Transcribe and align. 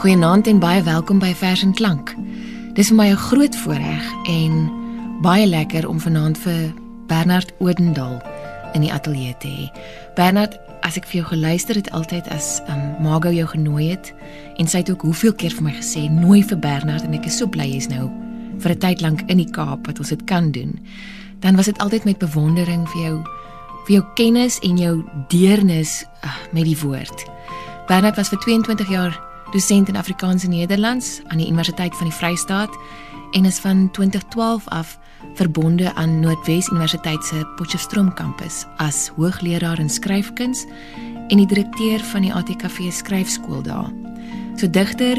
Goeienaand 0.00 0.46
en 0.46 0.58
baie 0.58 0.80
welkom 0.82 1.18
by 1.20 1.34
Vers 1.36 1.60
en 1.60 1.74
Klank. 1.76 2.14
Dis 2.72 2.88
vir 2.88 2.96
my 2.96 3.08
'n 3.10 3.16
groot 3.16 3.56
voorreg 3.56 4.04
en 4.32 4.72
baie 5.20 5.46
lekker 5.46 5.88
om 5.88 6.00
vanaand 6.00 6.38
vir 6.38 6.72
Bernard 7.06 7.52
Odendaal 7.58 8.22
in 8.72 8.80
die 8.80 8.92
ateljee 8.92 9.36
te 9.38 9.48
hê. 9.48 9.80
Bernard, 10.14 10.56
as 10.80 10.96
ek 10.96 11.04
vir 11.04 11.20
jou 11.20 11.24
geluister 11.24 11.74
het 11.74 11.90
altyd 11.90 12.28
as 12.28 12.62
um, 12.68 13.02
Margo 13.02 13.30
jou 13.30 13.46
genooi 13.46 13.90
het 13.90 14.14
en 14.56 14.66
sy 14.68 14.78
het 14.78 14.90
ook 14.90 15.02
hoeveel 15.02 15.34
keer 15.34 15.50
vir 15.50 15.62
my 15.62 15.72
gesê 15.72 16.10
nooi 16.10 16.42
vir 16.42 16.58
Bernard 16.58 17.04
en 17.04 17.14
ek 17.14 17.26
is 17.26 17.36
so 17.36 17.46
bly 17.46 17.68
jy's 17.68 17.88
nou 17.88 18.10
vir 18.58 18.70
'n 18.70 18.78
tyd 18.78 19.00
lank 19.00 19.22
in 19.28 19.36
die 19.36 19.50
Kaap 19.50 19.86
wat 19.86 19.98
ons 19.98 20.08
dit 20.08 20.24
kan 20.24 20.50
doen. 20.50 20.80
Dan 21.40 21.56
was 21.56 21.66
dit 21.66 21.78
altyd 21.78 22.04
met 22.04 22.18
bewondering 22.18 22.88
vir 22.88 23.02
jou 23.02 23.24
vir 23.86 23.94
jou 23.96 24.04
kennis 24.14 24.58
en 24.60 24.78
jou 24.78 25.04
deernis 25.28 26.04
uh, 26.24 26.30
met 26.52 26.64
die 26.64 26.78
woord. 26.78 27.24
Bernard 27.86 28.16
was 28.16 28.28
vir 28.28 28.38
22 28.38 28.88
jaar 28.88 29.29
dosent 29.50 29.88
in 29.88 29.96
Afrikaans 29.96 30.44
en 30.44 30.50
Nederlands 30.50 31.20
aan 31.26 31.38
die 31.38 31.46
Universiteit 31.46 31.96
van 31.96 32.06
die 32.06 32.14
Vrystaat 32.16 32.70
en 33.30 33.44
is 33.44 33.58
van 33.58 33.90
2012 33.90 34.68
af 34.68 34.98
verbonde 35.34 35.94
aan 35.94 36.20
Noordwes 36.20 36.68
Universiteit 36.68 37.24
se 37.24 37.46
Potchefstroom 37.56 38.14
kampus 38.14 38.64
as 38.76 39.08
hoogleraar 39.16 39.78
in 39.78 39.90
skryfkuns 39.90 40.66
en 41.28 41.36
die 41.36 41.46
direkteur 41.46 42.00
van 42.12 42.22
die 42.26 42.34
ATKV 42.34 42.90
skryfskool 42.92 43.62
daar. 43.62 43.90
So 44.56 44.70
digter, 44.70 45.18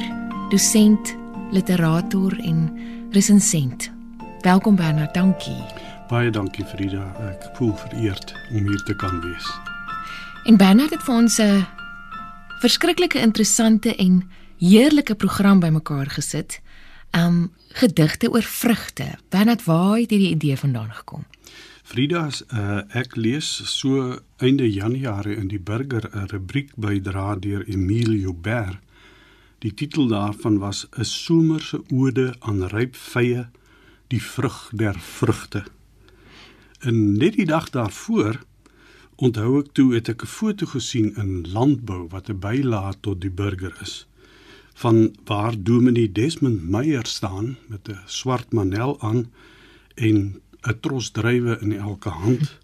dosent, 0.49 1.15
literator 1.51 2.39
en 2.43 2.79
resensent. 3.11 3.91
Welkom 4.41 4.75
Bernard, 4.75 5.13
dankie. 5.13 5.63
Baie 6.09 6.29
dankie 6.29 6.65
Frida. 6.65 7.03
Ek 7.31 7.51
voel 7.55 7.75
vereerd 7.75 8.33
om 8.51 8.67
hier 8.67 8.83
te 8.83 8.95
kan 8.95 9.21
wees. 9.21 9.51
En 10.43 10.57
Bernard 10.57 10.89
het 10.89 11.03
vir 11.03 11.15
ons 11.15 11.39
'n 11.39 11.80
verskriklike 12.61 13.19
interessante 13.19 13.95
en 13.95 14.21
heerlike 14.61 15.15
program 15.15 15.59
bymekaar 15.59 16.09
gesit. 16.13 16.59
Um 17.17 17.51
gedigte 17.73 18.29
oor 18.31 18.43
vrugte. 18.43 19.17
Bernard, 19.29 19.63
waar 19.63 19.97
het 19.97 20.09
hierdie 20.09 20.35
idee 20.35 20.57
vandaan 20.57 20.91
gekom? 20.93 21.25
Frida, 21.83 22.29
uh, 22.53 22.81
ek 22.95 23.15
lees 23.15 23.47
so 23.67 24.19
einde 24.39 24.67
Januarie 24.69 25.35
in 25.35 25.49
die 25.51 25.59
Burger 25.59 26.07
'n 26.13 26.29
rubriek 26.31 26.71
bydra 26.75 27.35
deur 27.35 27.65
Emilio 27.67 28.33
Ber. 28.33 28.79
Die 29.59 29.73
titel 29.73 30.07
daarvan 30.07 30.59
was 30.59 30.87
'n 30.97 31.03
somerse 31.03 31.81
ode 31.91 32.35
aan 32.39 32.67
ryp 32.67 32.95
vye, 32.95 33.49
die 34.07 34.23
vrug 34.23 34.69
der 34.73 34.99
vrugte. 34.99 35.63
En 36.79 37.17
net 37.17 37.35
die 37.35 37.45
dag 37.45 37.69
daarvoor 37.69 38.39
onthou 39.21 39.59
ek 39.59 39.73
toe 39.77 39.89
het 39.93 40.09
ek 40.09 40.23
'n 40.23 40.33
foto 40.37 40.65
gesien 40.65 41.13
in 41.23 41.45
Landbou 41.53 42.07
wat 42.09 42.29
'n 42.29 42.39
bylaat 42.39 42.97
tot 43.01 43.21
die 43.21 43.35
burger 43.41 43.75
is 43.81 44.07
van 44.73 45.15
waar 45.25 45.55
Dominee 45.63 46.11
Desmond 46.11 46.69
Meyer 46.69 47.05
staan 47.05 47.57
met 47.67 47.89
'n 47.89 47.99
swart 48.05 48.51
manel 48.51 49.01
aan 49.01 49.31
en 49.95 50.41
'n 50.61 50.79
tros 50.79 51.09
druiwe 51.09 51.57
in 51.61 51.73
elke 51.77 52.09
hand. 52.09 52.57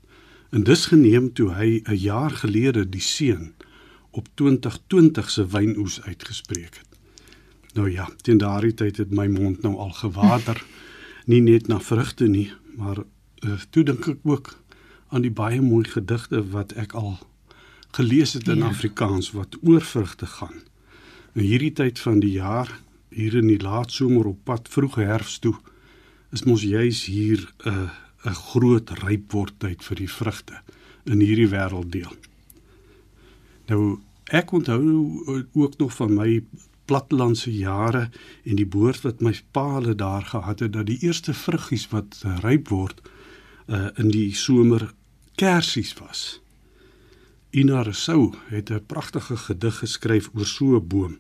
En 0.50 0.64
dis 0.64 0.86
geneem 0.86 1.34
toe 1.34 1.54
hy 1.54 1.82
'n 1.84 1.96
jaar 1.96 2.32
gelede 2.32 2.90
die 2.90 3.02
seën 3.02 3.54
op 4.12 4.28
2020 4.34 5.30
se 5.30 5.48
wynoes 5.48 6.02
uitgespreek 6.02 6.76
het. 6.78 6.90
Nou 7.74 7.92
ja, 7.92 8.10
teen 8.22 8.38
daardie 8.38 8.74
tyd 8.74 8.98
het 8.98 9.12
my 9.12 9.28
mond 9.28 9.62
nou 9.62 9.76
al 9.76 9.92
gewater, 9.92 10.66
nie 11.26 11.42
net 11.42 11.68
na 11.68 11.80
vrugte 11.80 12.28
nie, 12.28 12.52
maar 12.76 12.98
uh, 12.98 13.60
toe 13.70 13.84
dink 13.84 14.08
ek 14.08 14.18
ook 14.24 14.58
aan 15.10 15.22
die 15.22 15.32
baie 15.32 15.62
mooi 15.62 15.86
gedigte 15.86 16.44
wat 16.52 16.74
ek 16.74 16.94
al 16.94 17.18
gelees 17.96 18.34
het 18.34 18.48
in 18.48 18.64
ja. 18.64 18.68
Afrikaans 18.68 19.32
wat 19.32 19.58
oor 19.64 19.82
vrugte 19.82 20.26
gaan. 20.26 20.62
In 21.34 21.44
hierdie 21.44 21.74
tyd 21.74 22.00
van 22.00 22.20
die 22.20 22.32
jaar, 22.36 22.80
hier 23.10 23.36
in 23.36 23.48
die 23.48 23.62
laat 23.62 23.92
somer 23.92 24.26
op 24.26 24.44
pad 24.44 24.68
vroege 24.70 25.06
herfs 25.08 25.40
toe, 25.40 25.56
is 26.32 26.44
mos 26.44 26.62
juis 26.62 27.06
hier 27.06 27.54
'n 27.66 27.70
uh, 27.70 27.90
'n 28.26 28.36
groot 28.52 28.90
ryp 29.04 29.32
word 29.32 29.54
tyd 29.58 29.84
vir 29.84 29.96
die 29.96 30.12
vrugte 30.12 30.62
in 31.06 31.22
hierdie 31.24 31.48
wêrelddeel. 31.48 32.14
Nou 33.68 34.00
ek 34.28 34.52
onthou 34.52 35.44
ook 35.54 35.78
nog 35.78 35.94
van 35.96 36.14
my 36.14 36.44
plattelandse 36.86 37.52
jare 37.52 38.10
en 38.44 38.56
die 38.56 38.68
boord 38.68 39.02
wat 39.02 39.22
my 39.22 39.34
paale 39.52 39.96
daar 39.96 40.26
gehad 40.26 40.60
het 40.60 40.74
dat 40.74 40.86
die 40.86 41.00
eerste 41.00 41.34
vruggies 41.34 41.88
wat 41.92 42.20
ryp 42.44 42.68
word 42.68 43.02
uh, 43.68 43.88
in 43.96 44.10
die 44.10 44.36
somer 44.36 44.94
kersies 45.36 45.94
was. 46.00 46.42
Ina 47.52 47.82
Rousseau 47.82 48.34
het 48.50 48.70
'n 48.70 48.86
pragtige 48.86 49.38
gedig 49.38 49.78
geskryf 49.78 50.30
oor 50.34 50.46
so 50.46 50.76
'n 50.76 50.88
boom. 50.88 51.20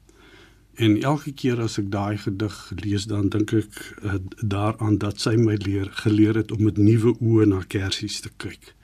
En 0.75 1.01
elke 1.01 1.31
keer 1.31 1.61
as 1.61 1.77
ek 1.77 1.91
daai 1.91 2.17
gedig 2.17 2.71
lees 2.75 3.05
dan 3.05 3.29
dink 3.29 3.51
ek 3.51 3.95
uh, 4.03 4.13
daaraan 4.45 4.97
dat 4.97 5.19
sy 5.19 5.35
my 5.35 5.55
leer 5.55 5.89
geleer 5.91 6.35
het 6.35 6.51
om 6.51 6.63
met 6.63 6.77
nuwe 6.77 7.15
oë 7.19 7.45
na 7.45 7.63
kersies 7.67 8.19
te 8.19 8.29
kyk. 8.37 8.75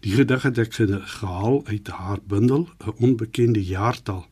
Die 0.00 0.12
gedig 0.12 0.42
het 0.42 0.58
ek 0.58 0.74
gehaal 1.18 1.66
uit 1.66 1.88
haar 1.88 2.20
bundel 2.26 2.68
'n 2.86 2.94
onbekende 2.98 3.64
jaartal. 3.64 4.26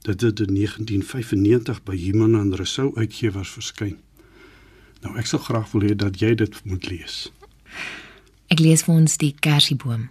Dit 0.00 0.20
het 0.20 0.40
in 0.40 0.54
1995 0.54 1.82
by 1.82 1.96
Human 1.96 2.34
and 2.34 2.54
Rousseau 2.54 2.96
uitgewers 2.96 3.50
verskyn. 3.50 3.98
Nou 5.02 5.16
ek 5.16 5.26
sou 5.26 5.42
graag 5.42 5.72
wil 5.72 5.82
hê 5.82 5.94
dat 5.94 6.20
jy 6.20 6.34
dit 6.34 6.64
moet 6.64 6.90
lees. 6.90 7.32
Ek 8.50 8.58
lees 8.58 8.82
vir 8.82 8.94
ons 8.94 9.16
die 9.16 9.34
kersieboom. 9.40 10.10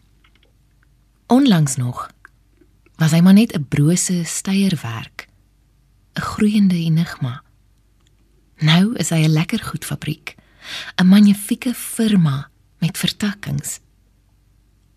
Onlangs 1.27 1.75
nog 1.75 2.07
was 2.99 3.11
hy 3.11 3.21
maar 3.21 3.37
net 3.37 3.53
'n 3.55 3.67
brose 3.67 4.23
steierwerk 4.23 5.27
'n 6.15 6.21
groeiende 6.21 6.75
enigma. 6.75 7.43
Nou 8.59 8.95
is 8.95 9.09
hy 9.09 9.23
'n 9.23 9.33
lekker 9.39 9.63
goed 9.63 9.85
fabriek, 9.85 10.35
'n 10.97 11.07
magnifieke 11.07 11.73
firma 11.73 12.49
met 12.79 12.97
vertakkings. 12.97 13.79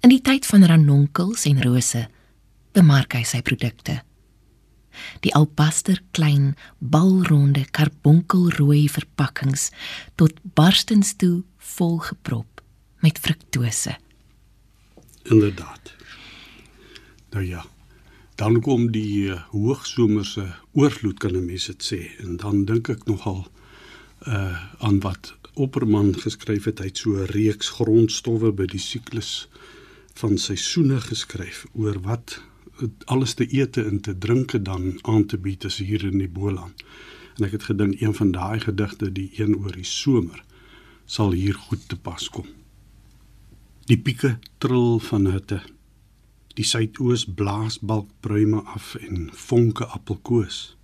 In 0.01 0.09
die 0.09 0.21
tyd 0.21 0.47
van 0.47 0.65
ranonkels 0.65 1.45
en 1.45 1.63
rose 1.63 2.09
bemark 2.73 3.13
hy 3.13 3.23
sy 3.23 3.43
produkte. 3.43 4.03
Die 5.21 5.35
albaster 5.35 6.03
klein 6.11 6.57
balronde 6.79 7.65
karbonkelrooi 7.71 8.89
verpakkings 8.89 9.71
tot 10.15 10.33
barstens 10.55 11.17
toe 11.17 11.45
volgeprop 11.57 12.52
met 13.03 13.19
fruktose. 13.19 13.97
Inderdaad. 15.23 15.95
Nou 17.31 17.45
ja, 17.47 17.65
dan 18.35 18.61
kom 18.61 18.91
die 18.95 19.29
uh, 19.31 19.41
hoogsomerse 19.51 20.47
oorvloed 20.73 21.19
kan 21.19 21.37
'n 21.37 21.45
mens 21.47 21.67
dit 21.67 21.83
sê 21.91 22.01
en 22.23 22.37
dan 22.37 22.65
dink 22.65 22.89
ek 22.89 23.05
nogal 23.05 23.47
uh 24.27 24.59
aan 24.79 25.01
wat 25.01 25.35
Opperman 25.55 26.15
geskryf 26.17 26.65
het 26.65 26.79
hy 26.79 26.87
het 26.89 26.99
so 26.99 27.11
'n 27.11 27.27
reeks 27.35 27.69
grondstowwe 27.69 28.53
by 28.53 28.67
die 28.67 28.81
siklus 28.81 29.49
van 30.15 30.39
seisoene 30.39 31.01
geskryf 31.01 31.67
oor 31.73 32.01
wat 32.01 32.41
alles 33.05 33.35
te 33.35 33.47
ete 33.47 33.85
en 33.85 34.01
te 34.01 34.19
drinke 34.19 34.63
dan 34.63 34.99
aan 35.03 35.27
te 35.27 35.39
bied 35.39 35.65
is 35.65 35.77
hier 35.77 36.05
in 36.05 36.19
die 36.19 36.29
Boland. 36.29 36.85
En 37.37 37.45
ek 37.45 37.53
het 37.53 37.69
gedink 37.71 38.01
een 38.01 38.15
van 38.15 38.33
daai 38.33 38.61
gedigte, 38.61 39.13
die 39.13 39.31
een 39.37 39.57
oor 39.57 39.73
die 39.73 39.89
somer, 39.89 40.45
sal 41.05 41.33
hier 41.33 41.55
goed 41.55 41.89
te 41.89 41.97
pas 41.97 42.29
kom. 42.29 42.47
Die 43.91 43.99
pieke 43.99 44.37
trill 44.63 45.01
van 45.03 45.25
hitte 45.27 45.57
Die 46.55 46.67
suidoos 46.69 47.25
blaas 47.27 47.81
balkbruime 47.81 48.61
af 48.77 48.93
en 48.95 49.31
vonke 49.33 49.87
appelkoos. 49.97 50.77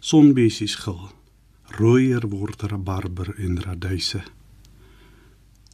Sonbesies 0.00 0.78
gil. 0.84 1.10
Rooier 1.76 2.24
word 2.30 2.62
rabarber 2.70 3.34
en 3.36 3.60
raduise. 3.60 4.22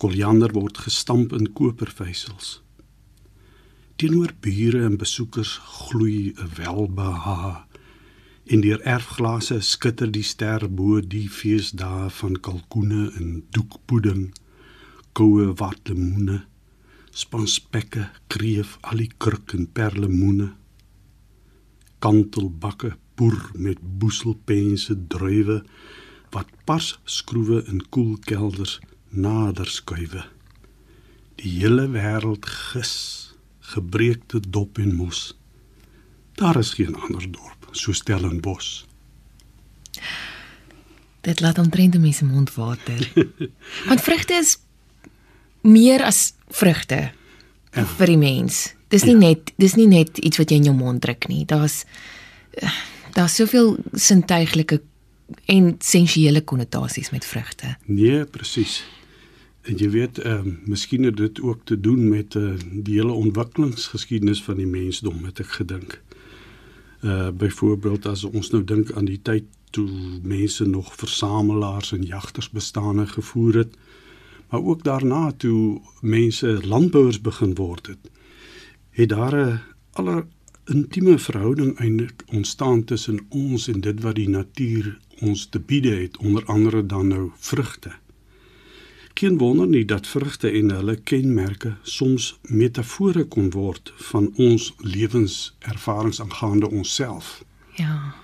Koriander 0.03 0.51
word 0.57 0.83
gestamp 0.83 1.37
in 1.39 1.53
kopervysels. 1.53 2.63
Teenoor 3.97 4.35
bure 4.41 4.83
en 4.89 4.99
besoekers 4.99 5.59
gloei 5.63 6.33
'n 6.35 6.51
welbeha. 6.57 7.67
In 8.45 8.61
die 8.61 8.75
erfglase 8.75 9.61
skitter 9.61 10.11
die 10.11 10.27
ster 10.27 10.67
bo 10.69 11.01
die 11.01 11.29
feesdae 11.29 12.11
van 12.11 12.41
kalkoene 12.41 13.13
en 13.19 13.45
doekpudding, 13.51 14.33
koue 15.13 15.53
watlemoene 15.59 16.43
spanspekke, 17.13 18.09
kreef, 18.33 18.79
al 18.89 19.03
die 19.05 19.11
kruk 19.21 19.53
en 19.57 19.67
perlemoene. 19.77 20.53
Kantelbakke 22.03 22.95
boer 23.21 23.51
met 23.55 23.81
boeselpense 24.01 24.97
druiwe 25.13 25.61
wat 26.33 26.49
pas 26.65 26.95
skroewe 27.05 27.61
in 27.69 27.83
koelkelders 27.93 28.79
nader 29.13 29.69
skuwe. 29.69 30.25
Die 31.37 31.59
hele 31.61 31.85
wêreld 31.93 32.49
gis, 32.49 32.95
gebreekte 33.75 34.41
dop 34.41 34.81
en 34.81 34.97
mos. 34.97 35.35
Daar 36.41 36.57
is 36.59 36.73
geen 36.79 36.97
ander 36.97 37.29
dorp 37.29 37.69
so 37.73 37.93
Stellenbosch. 37.93 38.85
Dit 41.23 41.41
laat 41.41 41.59
omtrent 41.59 41.99
mense 42.01 42.25
mond 42.25 42.55
water. 42.55 43.13
Want 43.89 44.01
vrugte 44.01 44.35
is 44.35 44.57
meer 45.63 46.05
as 46.05 46.33
vrugte 46.53 47.01
ja. 47.73 47.85
vir 47.99 48.13
die 48.13 48.21
mens. 48.21 48.75
Dis 48.93 49.07
nie 49.09 49.17
ja. 49.17 49.33
net 49.33 49.53
dis 49.57 49.77
nie 49.79 49.89
net 49.89 50.19
iets 50.19 50.41
wat 50.41 50.51
jy 50.53 50.61
in 50.61 50.71
jou 50.71 50.77
mond 50.77 51.03
druk 51.05 51.29
nie. 51.31 51.45
Daar's 51.49 51.85
daar's 53.17 53.37
soveel 53.37 53.77
sintuiglike 53.93 54.81
en 55.49 55.75
sensuele 55.81 56.43
konnotasies 56.45 57.11
met 57.11 57.25
vrugte. 57.25 57.77
Nee, 57.87 58.25
presies. 58.25 58.83
En 59.63 59.79
jy 59.79 59.89
weet, 59.91 60.19
ehm 60.19 60.49
uh, 60.49 60.55
miskien 60.67 61.05
het 61.07 61.17
dit 61.17 61.41
ook 61.41 61.61
te 61.65 61.81
doen 61.81 62.09
met 62.09 62.35
uh, 62.35 62.55
die 62.73 62.99
hele 62.99 63.13
ontwikkelingsgeskiedenis 63.13 64.43
van 64.43 64.59
die 64.59 64.67
mensdom, 64.67 65.25
het 65.25 65.41
ek 65.41 65.59
gedink. 65.63 66.01
Uh 67.03 67.31
byvoorbeeld 67.31 68.07
as 68.07 68.25
ons 68.25 68.51
nou 68.51 68.65
dink 68.65 68.93
aan 68.93 69.07
die 69.07 69.21
tyd 69.23 69.47
toe 69.71 69.89
mense 70.23 70.67
nog 70.67 70.95
versamelaars 70.95 71.93
en 71.93 72.03
jagters 72.03 72.51
bestaane 72.51 73.07
gevoer 73.07 73.55
het, 73.63 73.77
maar 74.53 74.63
ook 74.63 74.83
daarna 74.85 75.33
toe 75.33 75.81
mense 76.01 76.67
landbouers 76.67 77.21
begin 77.21 77.55
word 77.55 77.87
het, 77.87 78.11
het 78.91 79.09
daar 79.09 79.35
'n 79.35 79.61
aller 79.93 80.27
intieme 80.65 81.19
verhouding 81.19 81.79
eintlik 81.79 82.23
ontstaan 82.27 82.85
tussen 82.85 83.19
ons 83.29 83.69
en 83.69 83.81
dit 83.81 84.01
wat 84.01 84.15
die 84.15 84.29
natuur 84.29 84.99
ons 85.21 85.47
te 85.47 85.61
bied 85.61 85.85
het, 85.85 86.17
onder 86.17 86.45
andere 86.45 86.87
dan 86.87 87.09
nou 87.09 87.31
vrugte. 87.37 87.93
Geen 89.15 89.39
wonder 89.39 89.67
nie 89.67 89.85
dat 89.85 90.07
vrugte 90.07 90.51
en 90.51 90.71
hulle 90.71 90.97
kenmerke 90.97 91.77
soms 91.83 92.39
metafore 92.43 93.25
kon 93.25 93.51
word 93.51 93.93
van 93.97 94.33
ons 94.35 94.75
lewenservarings 94.79 96.21
aangaande 96.21 96.71
onsself. 96.71 97.45
Ja. 97.75 98.15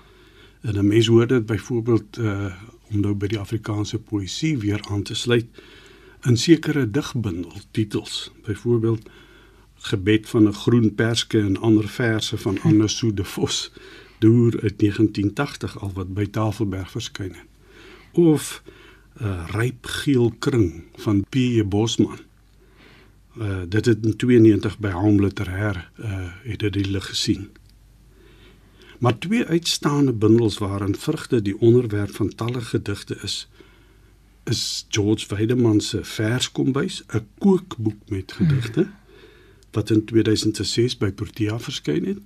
En 0.61 0.77
'n 0.77 0.87
mens 0.87 1.07
hoor 1.07 1.27
dit 1.27 1.45
byvoorbeeld 1.45 2.17
uh 2.17 2.53
om 2.91 2.99
nou 2.99 3.13
by 3.13 3.27
die 3.27 3.39
Afrikaanse 3.39 3.99
poësie 3.99 4.57
weer 4.57 4.81
aan 4.89 5.03
te 5.03 5.15
sluit 5.15 5.45
in 6.21 6.37
sekere 6.37 6.91
digbundel 6.91 7.61
titels. 7.71 8.31
Byvoorbeeld 8.45 9.09
gebed 9.75 10.29
van 10.29 10.47
'n 10.47 10.53
groen 10.53 10.95
perske 10.95 11.39
en 11.39 11.57
ander 11.57 11.87
verse 11.87 12.37
van 12.37 12.61
Anne 12.67 12.87
Sou 12.87 13.13
de 13.13 13.23
Vos 13.23 13.71
deur 14.19 14.61
uit 14.61 14.79
1980 14.79 15.79
al 15.79 15.91
wat 15.93 16.13
by 16.13 16.25
Tafelberg 16.25 16.91
verskyn 16.91 17.33
het. 17.33 17.47
Of 18.11 18.63
'n 19.19 19.23
uh, 19.23 19.47
ryp 19.51 19.85
geel 19.85 20.33
kring 20.39 20.83
van 20.95 21.25
P.E. 21.29 21.63
Bosman. 21.63 22.19
Uh 23.37 23.61
dit 23.67 23.85
het 23.85 24.05
in 24.05 24.15
92 24.15 24.79
by 24.79 24.91
Home 24.91 25.21
Literair 25.21 25.91
uh 25.99 26.27
het 26.43 26.59
dit 26.59 26.73
die 26.73 26.91
lig 26.91 27.05
gesien. 27.05 27.49
Maar 28.99 29.17
twee 29.17 29.45
uitstaande 29.45 30.13
bundels 30.13 30.57
waarin 30.57 30.95
vrugte 30.95 31.41
die 31.41 31.59
onderwerp 31.59 32.15
van 32.15 32.35
talle 32.35 32.61
gedigte 32.61 33.17
is, 33.21 33.49
is 34.49 34.85
George 34.89 35.27
Weideman 35.27 35.81
se 35.81 36.03
Verskombuis, 36.03 37.03
'n 37.07 37.27
kookboek 37.37 38.09
met 38.09 38.31
gedigte 38.31 38.89
wat 39.71 39.89
in 39.89 40.05
2006 40.05 40.97
by 40.97 41.11
Protea 41.11 41.59
verskyn 41.59 42.05
het, 42.05 42.17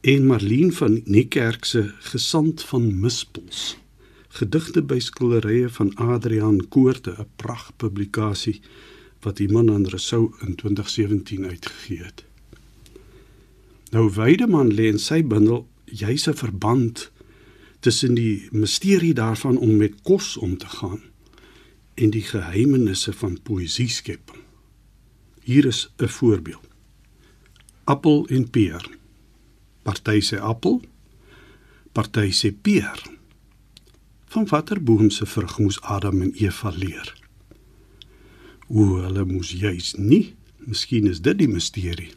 en 0.00 0.26
Marlene 0.26 0.72
van 0.72 1.00
Niekerk 1.04 1.64
se 1.64 1.92
Gesant 1.98 2.62
van 2.62 3.00
Mispels, 3.00 3.76
gedigte 4.28 4.82
by 4.82 4.98
skilderye 4.98 5.68
van 5.68 5.94
Adrian 5.94 6.68
Koorte, 6.68 7.10
'n 7.18 7.26
pragtpublikasie 7.36 8.60
wat 9.20 9.38
iemand 9.38 9.70
aan 9.70 9.86
Resou 9.86 10.32
in 10.46 10.54
2017 10.54 11.46
uitgegee 11.46 12.02
het. 12.02 12.24
Nou 13.90 14.10
Weideman 14.14 14.74
lê 14.74 14.86
in 14.86 14.98
sy 14.98 15.24
bundel 15.24 15.68
juis 15.84 16.26
'n 16.28 16.34
verband 16.34 17.10
tussen 17.80 18.14
die 18.14 18.48
misterie 18.50 19.14
daarvan 19.14 19.58
om 19.58 19.76
met 19.76 19.94
kos 20.02 20.36
om 20.36 20.58
te 20.58 20.66
gaan 20.66 21.00
en 21.98 22.10
die 22.14 22.22
geheimenisse 22.22 23.12
van 23.12 23.38
poësie 23.42 23.88
skepping. 23.90 24.42
Hier 25.42 25.66
is 25.66 25.88
'n 25.96 26.08
voorbeeld. 26.08 26.66
Appel 27.84 28.26
en 28.26 28.50
peer. 28.50 28.90
Party 29.82 30.20
sê 30.20 30.38
appel, 30.38 30.82
party 31.92 32.30
sê 32.30 32.52
peer. 32.62 33.02
Van 34.24 34.46
watter 34.46 34.82
boom 34.82 35.10
se 35.10 35.26
vrug 35.26 35.58
moes 35.58 35.80
Adam 35.80 36.22
en 36.22 36.32
Eva 36.32 36.70
leer? 36.70 37.16
O, 38.68 39.00
hulle 39.00 39.24
moes 39.24 39.50
juis 39.50 39.94
nie. 39.94 40.34
Miskien 40.56 41.06
is 41.06 41.20
dit 41.20 41.38
die 41.38 41.48
misterie. 41.48 42.12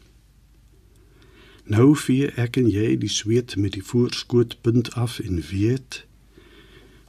Nou 1.64 1.96
vee 1.96 2.28
ek 2.36 2.56
en 2.56 2.68
jy 2.68 2.96
die 2.98 3.08
sweet 3.08 3.56
met 3.56 3.72
die 3.72 3.84
voorskootpunt 3.84 4.92
af 4.94 5.18
en 5.18 5.40
weet 5.40 6.06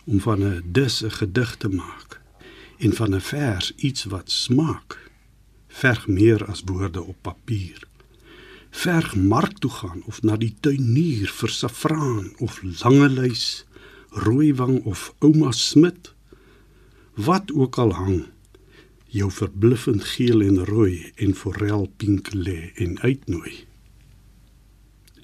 om 0.05 0.19
van 0.19 0.43
'n 0.43 0.63
dis 0.71 1.03
'n 1.03 1.11
gedig 1.11 1.55
te 1.57 1.69
maak 1.69 2.22
en 2.83 2.93
van 2.99 3.15
'n 3.15 3.21
vers 3.21 3.71
iets 3.75 4.03
wat 4.03 4.31
smaak 4.31 5.11
verg 5.67 6.07
meer 6.07 6.45
as 6.45 6.61
woorde 6.65 7.01
op 7.01 7.17
papier. 7.21 7.79
Verg 8.69 9.15
mark 9.15 9.57
toe 9.57 9.71
gaan 9.71 10.01
of 10.05 10.21
na 10.21 10.37
die 10.37 10.55
tuinier 10.59 11.29
vir 11.39 11.49
saffraan 11.49 12.33
of 12.37 12.59
langelys 12.81 13.65
rooiwang 14.09 14.83
of 14.83 15.13
ouma 15.19 15.51
smit 15.51 16.13
wat 17.13 17.51
ook 17.51 17.77
al 17.77 17.93
hang 17.93 18.25
jou 19.13 19.29
verbluffend 19.31 20.03
geel 20.03 20.41
en 20.41 20.65
rooi 20.65 21.11
en 21.15 21.35
forel 21.37 21.91
pink 21.97 22.33
lê 22.33 22.71
en 22.81 22.99
uitnooi. 22.99 23.53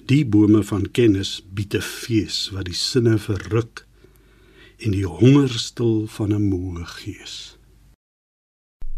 Die 0.06 0.24
bome 0.26 0.62
van 0.62 0.90
kennis 0.90 1.42
bied 1.54 1.74
'n 1.74 1.82
fees 1.82 2.50
wat 2.54 2.64
die 2.64 2.74
sinne 2.74 3.18
verruk 3.18 3.86
en 4.80 4.90
die 4.96 5.06
honger 5.06 5.52
stil 5.60 6.06
van 6.16 6.32
'n 6.34 6.48
moe 6.48 6.84
gees. 6.84 7.58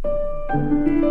luister 0.02 1.01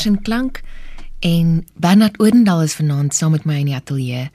vers 0.00 0.16
en 0.16 0.22
klank 0.22 0.60
en 1.18 1.66
Bernard 1.76 2.18
Oudendal 2.18 2.62
is 2.62 2.74
vanaand 2.74 3.14
saam 3.14 3.30
met 3.30 3.44
my 3.44 3.58
in 3.60 3.68
die 3.68 3.76
ateljee 3.76 4.30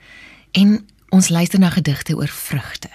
en 0.52 0.78
ons 1.10 1.28
luister 1.28 1.58
na 1.58 1.70
gedigte 1.74 2.14
oor 2.14 2.30
vrugte. 2.30 2.90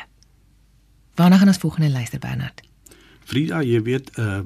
Waarna 1.19 1.37
gaan 1.37 1.51
ons 1.51 1.59
volgende 1.59 1.91
luister 1.91 2.19
Bernard? 2.19 2.63
Frida, 3.25 3.61
jy 3.63 3.81
weet 3.81 4.11
uh 4.17 4.41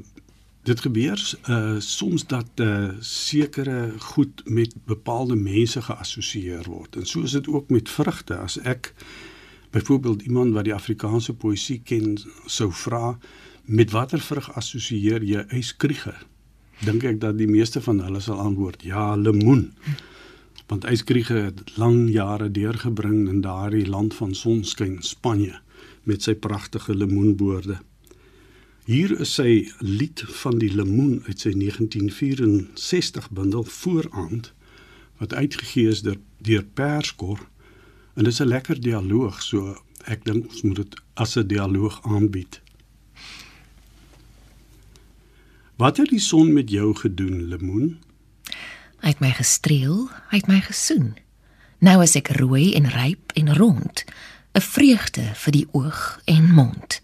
Dit 0.65 0.81
gebeur 0.81 1.21
uh 1.45 1.75
soms 1.77 2.25
dat 2.25 2.49
uh 2.57 2.89
sekere 2.99 3.93
goed 4.01 4.41
met 4.49 4.73
bepaalde 4.89 5.35
mense 5.35 5.81
geassosieer 5.81 6.65
word. 6.65 6.95
En 6.95 7.05
so 7.05 7.21
is 7.21 7.37
dit 7.37 7.47
ook 7.47 7.69
met 7.69 7.89
vrugte. 7.89 8.37
As 8.37 8.57
ek 8.57 8.93
byvoorbeeld 9.69 10.21
iemand 10.21 10.57
wat 10.57 10.65
die 10.65 10.73
Afrikaanse 10.73 11.37
poësie 11.37 11.83
ken 11.85 12.17
sou 12.45 12.71
vra 12.73 13.17
met 13.65 13.93
watter 13.93 14.19
vrug 14.19 14.49
assosieer 14.57 15.21
jy 15.21 15.45
yskriege? 15.53 16.15
Dink 16.83 17.03
ek 17.03 17.19
dat 17.21 17.37
die 17.37 17.47
meeste 17.47 17.81
van 17.81 18.01
hulle 18.03 18.19
sal 18.19 18.39
antwoord 18.39 18.83
ja, 18.83 19.15
lemoen. 19.15 19.73
Want 20.67 20.85
yskriege 20.89 21.33
het 21.47 21.61
lang 21.77 22.09
jare 22.11 22.51
deurgebring 22.51 23.29
in 23.29 23.41
daardie 23.41 23.85
land 23.87 24.13
van 24.13 24.33
sonskyn, 24.35 24.97
Spanje, 25.01 25.59
met 26.03 26.25
sy 26.25 26.35
pragtige 26.35 26.95
lemoenboorde. 26.95 27.79
Hier 28.85 29.15
is 29.19 29.31
sy 29.33 29.71
lied 29.79 30.21
van 30.41 30.59
die 30.61 30.69
lemoen 30.69 31.23
uit 31.25 31.39
sy 31.41 31.55
1964 31.57 33.31
bundel 33.33 33.63
Vooraand 33.63 34.51
wat 35.17 35.33
uitgegee 35.33 35.89
is 35.89 36.03
deur 36.05 36.19
deur 36.45 36.65
Perskor 36.77 37.39
en 38.13 38.23
dit 38.23 38.33
is 38.33 38.41
'n 38.41 38.51
lekker 38.51 38.81
dialoog 38.81 39.41
so 39.41 39.77
ek 40.05 40.25
dink 40.25 40.45
ons 40.51 40.61
moet 40.61 40.75
dit 40.75 40.95
as 41.13 41.35
'n 41.37 41.47
dialoog 41.47 41.99
aanbied. 42.03 42.61
Wat 45.75 45.97
het 45.97 46.09
die 46.09 46.19
son 46.19 46.53
met 46.53 46.69
jou 46.69 46.95
gedoen, 46.95 47.47
lemoen? 47.51 47.97
Hy 49.03 49.11
het 49.11 49.19
my 49.19 49.33
gestreel, 49.35 50.05
hy 50.31 50.39
het 50.39 50.47
my 50.47 50.61
gesoen. 50.63 51.17
Nou 51.83 51.99
is 52.03 52.15
ek 52.15 52.31
rooi 52.39 52.71
en 52.79 52.87
ryp 52.93 53.35
en 53.35 53.51
rond, 53.57 54.03
'n 54.55 54.63
vreugde 54.63 55.25
vir 55.35 55.51
die 55.51 55.67
oog 55.71 56.21
en 56.25 56.47
mond. 56.53 57.01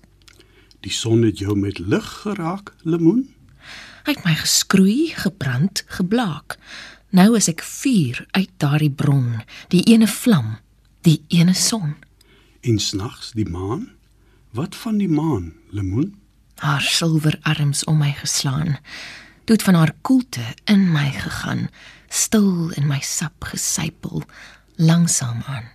Die 0.80 0.92
son 0.92 1.22
het 1.22 1.38
jou 1.40 1.58
met 1.60 1.80
lig 1.80 2.08
geraak, 2.24 2.74
lemoen? 2.84 3.36
Hy 4.06 4.14
het 4.16 4.24
my 4.24 4.36
geskroei, 4.36 5.12
gebrand, 5.16 5.84
geblaak. 5.88 6.58
Nou 7.10 7.36
is 7.36 7.48
ek 7.48 7.62
vuur 7.62 8.26
uit 8.32 8.50
daardie 8.58 8.92
bron, 8.92 9.44
die 9.68 9.84
ene 9.84 10.08
vlam, 10.08 10.58
die 11.02 11.24
ene 11.28 11.54
son. 11.54 11.96
En 12.62 12.80
snags 12.80 13.32
die 13.32 13.50
maan? 13.50 13.90
Wat 14.52 14.76
van 14.76 14.98
die 14.98 15.10
maan, 15.10 15.54
lemoen? 15.70 16.21
Haar 16.62 16.82
silwer 16.86 17.40
arms 17.42 17.84
om 17.90 17.98
my 17.98 18.12
geslaan, 18.14 18.78
het 19.50 19.64
van 19.66 19.74
haar 19.74 19.94
koelte 20.06 20.46
in 20.70 20.92
my 20.92 21.10
gegaan, 21.12 21.70
stil 22.08 22.70
in 22.78 22.88
my 22.88 23.00
sap 23.04 23.44
gesypel, 23.44 24.24
langsam 24.78 25.42
aan. 25.46 25.68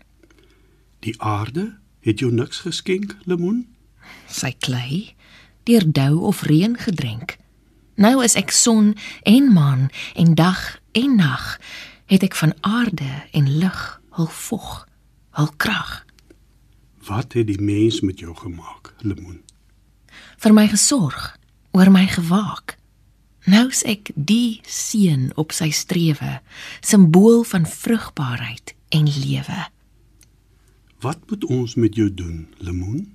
Die 1.05 1.15
aarde 1.23 1.75
het 2.01 2.23
jou 2.23 2.33
niks 2.33 2.63
geskenk, 2.65 3.17
lemoen? 3.25 3.67
sy 4.31 4.53
klei 4.63 5.15
deur 5.67 5.83
dou 5.91 6.23
of 6.31 6.45
reën 6.47 6.77
gedrink. 6.79 7.37
Nou 7.99 8.21
is 8.25 8.37
ek 8.39 8.53
son 8.55 8.93
en 9.27 9.49
maan 9.53 9.89
en 10.15 10.35
dag 10.39 10.79
en 10.95 11.17
nag, 11.19 11.57
het 12.07 12.23
ek 12.23 12.37
van 12.39 12.55
aarde 12.61 13.09
en 13.35 13.49
lug 13.59 13.81
hul 14.15 14.31
vog, 14.31 14.87
hul 15.35 15.51
krag. 15.59 16.05
Wat 17.07 17.35
het 17.35 17.51
die 17.51 17.61
mens 17.61 18.01
met 18.01 18.23
jou 18.23 18.35
gemaak, 18.37 18.95
lemoen? 19.03 19.43
Vir 20.37 20.53
my 20.53 20.67
gesorg, 20.69 21.37
oor 21.73 21.91
my 21.91 22.07
gewaak. 22.07 22.77
Nou's 23.47 23.85
ek 23.87 24.11
die 24.15 24.61
seun 24.67 25.31
op 25.39 25.55
sy 25.55 25.71
strewe, 25.71 26.41
simbool 26.81 27.45
van 27.47 27.67
vrugbaarheid 27.67 28.75
en 28.97 29.07
lewe. 29.07 29.61
Wat 31.05 31.21
moet 31.31 31.45
ons 31.45 31.77
met 31.79 31.95
jou 31.95 32.09
doen, 32.11 32.49
lemoen? 32.59 33.07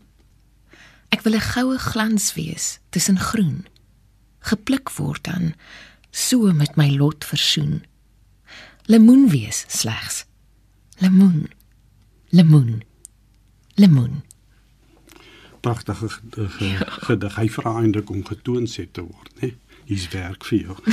Ek 1.11 1.21
wil 1.27 1.35
'n 1.35 1.49
goue 1.53 1.77
glans 1.77 2.33
wees 2.33 2.79
tussen 2.89 3.19
groen. 3.19 3.67
Gepluk 4.39 4.91
word 4.95 5.23
dan 5.23 5.53
so 6.11 6.53
met 6.53 6.75
my 6.75 6.89
lot 6.89 7.25
versoen. 7.25 7.83
Lemoen 8.85 9.29
wees 9.29 9.65
slegs. 9.67 10.25
Lemoen. 10.97 11.49
Lemoen. 12.29 12.83
Lemoen. 13.75 14.23
Pragtige 15.62 16.10
gedig. 17.08 17.36
Hy 17.36 17.50
vra 17.50 17.75
eintlik 17.82 18.10
om 18.10 18.25
getoon 18.25 18.68
set 18.68 18.94
te 18.94 19.03
word, 19.06 19.34
né? 19.41 19.53
Hier's 19.86 20.08
werk 20.13 20.46
vir 20.46 20.60
jou. 20.65 20.77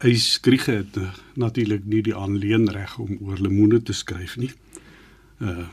Hy 0.00 0.14
skryf 0.16 0.64
dit 0.70 0.96
uh, 0.96 1.10
natuurlik 1.36 1.84
nie 1.84 2.00
die 2.06 2.16
aanleenreg 2.16 2.94
om 3.02 3.18
oor 3.20 3.40
lemoene 3.42 3.82
te 3.82 3.92
skryf 3.96 4.38
nie. 4.40 4.52
Uh 5.38 5.68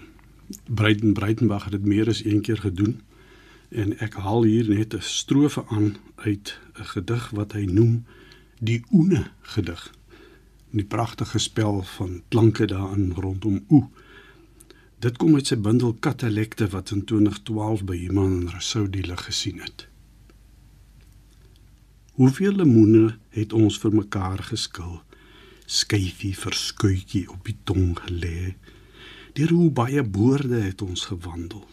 Breiten 0.63 1.11
Breitenbach 1.13 1.65
het 1.67 1.73
dit 1.75 1.85
meer 1.85 2.07
as 2.07 2.21
een 2.23 2.39
keer 2.41 2.61
gedoen 2.63 3.01
en 3.69 3.91
ek 3.99 4.13
haal 4.23 4.45
hier 4.47 4.69
net 4.69 4.93
'n 4.95 5.03
strofe 5.03 5.63
aan 5.67 5.97
uit 6.15 6.59
'n 6.79 6.87
gedig 6.93 7.29
wat 7.29 7.51
hy 7.51 7.65
noem 7.65 8.05
die 8.59 8.83
oene 8.91 9.27
gedig. 9.41 9.91
Die 10.71 10.85
pragtige 10.85 11.39
spel 11.39 11.83
van 11.83 12.21
klanke 12.29 12.65
daarin 12.65 13.11
rondom 13.11 13.65
oe. 13.69 13.87
Dit 14.97 15.19
kom 15.21 15.35
uit 15.37 15.45
sy 15.45 15.55
bundel 15.61 15.91
Katalekte 16.01 16.65
wat 16.73 16.89
in 16.89 17.03
2012 17.05 17.83
by 17.85 17.95
iemand 18.07 18.31
in 18.33 18.47
Rousseau 18.49 18.87
die 18.89 19.03
lig 19.05 19.19
gesien 19.27 19.59
het. 19.61 19.83
Hoeveel 22.17 22.57
lemoene 22.57 23.11
het 23.37 23.53
ons 23.53 23.77
vir 23.77 23.93
mekaar 23.93 24.41
geskil? 24.47 24.95
Skyfie 25.69 26.33
verskuitjie 26.33 27.27
op 27.29 27.45
die 27.45 27.53
tong 27.69 27.91
gelê 28.07 28.55
deur 29.37 29.53
hoe 29.53 29.69
baie 29.69 30.01
boorde 30.01 30.63
het 30.63 30.81
ons 30.81 31.05
gewandel 31.11 31.67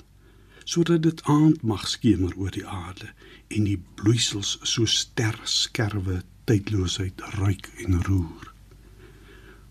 sodat 0.69 1.01
dit 1.07 1.23
aand 1.33 1.65
mag 1.65 1.89
skemer 1.89 2.37
oor 2.37 2.53
die 2.53 2.67
aarde 2.69 3.09
en 3.49 3.65
die 3.71 3.79
bloeisels 3.97 4.59
so 4.61 4.85
sterskerwe 4.85 6.19
tydloosheid 6.45 7.25
ruik 7.39 7.71
en 7.87 8.03
roer 8.05 8.53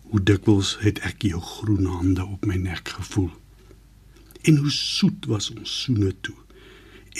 hoe 0.09 0.25
dikwels 0.31 0.73
het 0.81 1.05
ek 1.05 1.29
jou 1.29 1.41
groen 1.53 1.85
hande 1.99 2.25
op 2.25 2.49
my 2.49 2.57
nek 2.65 2.95
gevoel 2.97 3.29
en 4.43 4.57
hoe 4.63 4.71
soet 4.71 5.25
was 5.31 5.51
ons 5.55 5.81
soene 5.83 6.13
toe 6.21 6.35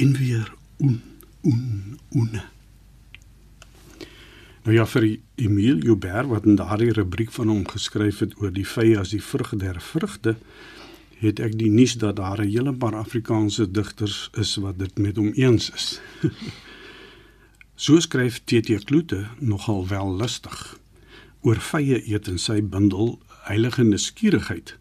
en 0.03 0.17
weer 0.17 0.55
oen 0.79 1.01
oen 1.43 1.99
oene 2.15 2.43
Nou 4.63 4.75
ja 4.75 4.85
vir 4.87 5.05
Emile 5.43 5.81
Joubert 5.83 6.29
wat 6.31 6.45
in 6.47 6.55
daardie 6.55 6.93
rubriek 6.95 7.31
van 7.35 7.49
hom 7.51 7.65
geskryf 7.67 8.21
het 8.23 8.37
oor 8.39 8.51
die 8.55 8.67
vye 8.67 8.95
as 8.99 9.11
die 9.11 9.19
vrug 9.19 9.49
der 9.59 9.81
vrugte, 9.83 10.37
het 11.19 11.41
ek 11.43 11.57
die 11.59 11.71
nuus 11.71 11.97
dat 11.99 12.15
daar 12.15 12.39
'n 12.39 12.47
hele 12.47 12.73
paar 12.73 12.95
Afrikaanse 12.95 13.71
digters 13.71 14.29
is 14.39 14.55
wat 14.55 14.79
dit 14.79 14.97
met 14.97 15.19
hom 15.19 15.31
eens 15.35 15.69
is. 15.69 15.99
so 17.85 17.99
skryf 17.99 18.39
TT 18.43 18.83
Kloete 18.83 19.27
nogal 19.39 19.87
wel 19.87 20.15
lustig 20.15 20.79
oor 21.41 21.59
vye 21.59 21.99
eet 22.07 22.27
in 22.27 22.39
sy 22.39 22.61
bundel 22.61 23.19
Heilige 23.43 23.83
Nuuskierigheid. 23.83 24.77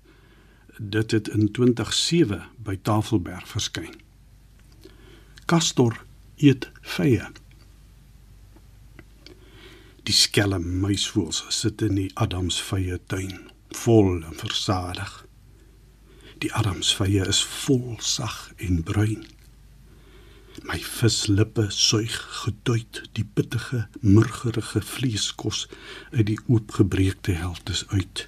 Dit 0.91 1.11
het 1.11 1.29
in 1.29 1.51
2007 1.53 2.43
by 2.57 2.79
Tafelberg 2.83 3.49
verskyn. 3.49 3.95
Castor 5.47 6.05
eet 6.37 6.71
vye. 6.95 7.29
Die 10.03 10.17
skelm 10.17 10.67
muisvoëls 10.83 11.45
sit 11.55 11.85
in 11.87 11.95
die 12.01 12.09
Adamsvye 12.19 12.99
tuin, 13.07 13.45
vol 13.85 14.25
en 14.25 14.35
versadig. 14.41 15.13
Die 16.43 16.51
Adamsvye 16.51 17.29
is 17.31 17.45
vol 17.47 17.95
sag 18.03 18.51
en 18.57 18.83
bruin. 18.83 19.23
My 20.67 20.81
vislippe 20.83 21.69
suig 21.71 22.19
geduit 22.43 23.05
die 23.15 23.25
pittige, 23.25 23.87
murgerige 24.01 24.83
vleeskos 24.83 25.69
uit 26.11 26.27
die 26.35 26.41
oopgebreekte 26.49 27.39
helftes 27.39 27.87
uit. 27.95 28.27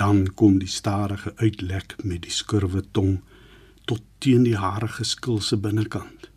Dan 0.00 0.24
kom 0.34 0.58
die 0.62 0.70
stadige 0.70 1.34
uitlek 1.36 1.96
met 2.02 2.24
die 2.24 2.32
skurwe 2.32 2.82
tong 2.96 3.18
tot 3.84 4.02
teen 4.24 4.46
die 4.48 4.56
harige 4.56 5.04
skilse 5.04 5.60
binnekant 5.60 6.30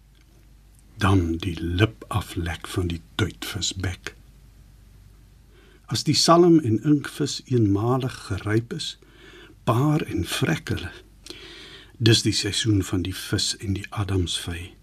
dan 1.03 1.37
die 1.37 1.57
lip 1.59 2.05
aflek 2.07 2.67
van 2.67 2.87
die 2.87 3.01
tuitvisbek. 3.15 4.13
As 5.91 6.05
die 6.07 6.15
salm 6.15 6.59
en 6.59 6.79
inkvis 6.83 7.41
eenmalig 7.51 8.15
geryp 8.29 8.73
is, 8.73 8.93
paar 9.67 10.05
en 10.07 10.23
vrek 10.25 10.71
hulle. 10.73 10.91
Dis 11.97 12.23
die 12.23 12.35
seisoen 12.35 12.83
van 12.87 13.03
die 13.03 13.15
vis 13.15 13.53
en 13.59 13.75
die 13.77 13.85
adamsvy. 13.91 14.73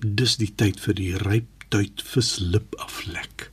Dis 0.00 0.36
die 0.40 0.50
tyd 0.56 0.80
vir 0.80 0.96
die 0.96 1.12
ryp 1.20 1.68
tuitvis 1.70 2.38
lip 2.40 2.74
aflek. 2.82 3.50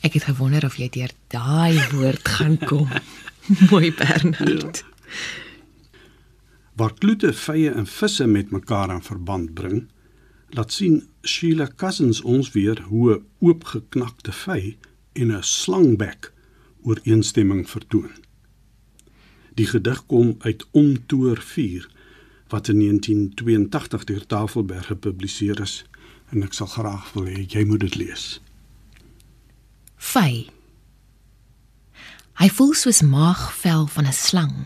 Ek 0.00 0.12
het 0.12 0.24
gewonder 0.24 0.64
of 0.64 0.76
jy 0.76 0.88
deur 0.88 1.12
daai 1.28 1.76
woord 1.92 2.28
gaan 2.28 2.58
kom. 2.58 2.88
Mooi 3.70 3.92
Bernard. 3.92 4.84
Ja 4.84 4.88
waar 6.80 6.94
kloete, 6.94 7.32
vye 7.36 7.70
en 7.76 7.86
visse 7.86 8.26
met 8.26 8.50
mekaar 8.50 8.90
in 8.94 9.02
verband 9.04 9.52
bring, 9.54 9.82
laat 10.56 10.72
sien 10.72 11.02
Sheila 11.22 11.66
Cousins 11.76 12.22
ons 12.24 12.52
weer 12.56 12.80
hoe 12.88 13.14
'n 13.14 13.24
oopgeknakte 13.38 14.32
vy 14.32 14.76
en 15.12 15.32
'n 15.32 15.42
slangbek 15.42 16.32
ooreenstemming 16.82 17.68
vertoon. 17.68 18.12
Die 19.54 19.66
gedig 19.66 20.06
kom 20.06 20.34
uit 20.38 20.66
Omtoor 20.70 21.36
4 21.36 21.88
wat 22.48 22.68
in 22.68 22.78
1982 22.78 24.04
deur 24.04 24.26
Tafelberg 24.26 24.86
gepubliseer 24.86 25.60
is 25.60 25.84
en 26.30 26.42
ek 26.42 26.52
sal 26.52 26.66
graag 26.66 27.12
wil 27.12 27.26
hê 27.26 27.44
jy 27.46 27.64
moet 27.64 27.80
dit 27.80 27.94
lees. 27.94 28.40
Fy. 30.10 30.48
Hy 32.40 32.48
voel 32.56 32.72
soos 32.74 32.98
maagvel 33.06 33.86
van 33.94 34.06
'n 34.10 34.16
slang. 34.16 34.56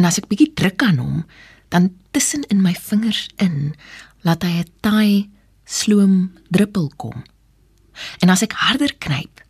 En 0.00 0.04
as 0.08 0.16
ek 0.16 0.28
bietjie 0.30 0.54
druk 0.56 0.82
aan 0.82 0.96
hom, 0.96 1.26
dan 1.68 1.92
tussen 2.10 2.48
in 2.48 2.62
my 2.62 2.72
vingers 2.72 3.28
in, 3.36 3.74
laat 4.24 4.42
hy 4.42 4.64
'n 4.64 4.72
taai 4.80 5.30
sloom 5.64 6.32
druppel 6.48 6.88
kom. 6.96 7.24
En 8.24 8.30
as 8.30 8.42
ek 8.42 8.52
harder 8.52 8.92
knyp, 8.98 9.44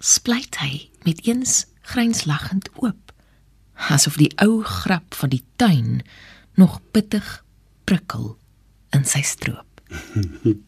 splyt 0.00 0.56
hy 0.60 0.90
met 1.04 1.24
eens 1.24 1.64
grynslagend 1.80 2.68
oop, 2.76 3.12
asof 3.88 4.16
die 4.16 4.32
ou 4.36 4.62
grap 4.62 5.14
van 5.14 5.28
die 5.28 5.44
tuin 5.56 6.02
nog 6.54 6.80
pittig 6.92 7.44
prikkel 7.84 8.36
in 8.92 9.04
sy 9.04 9.22
stroop. 9.22 9.80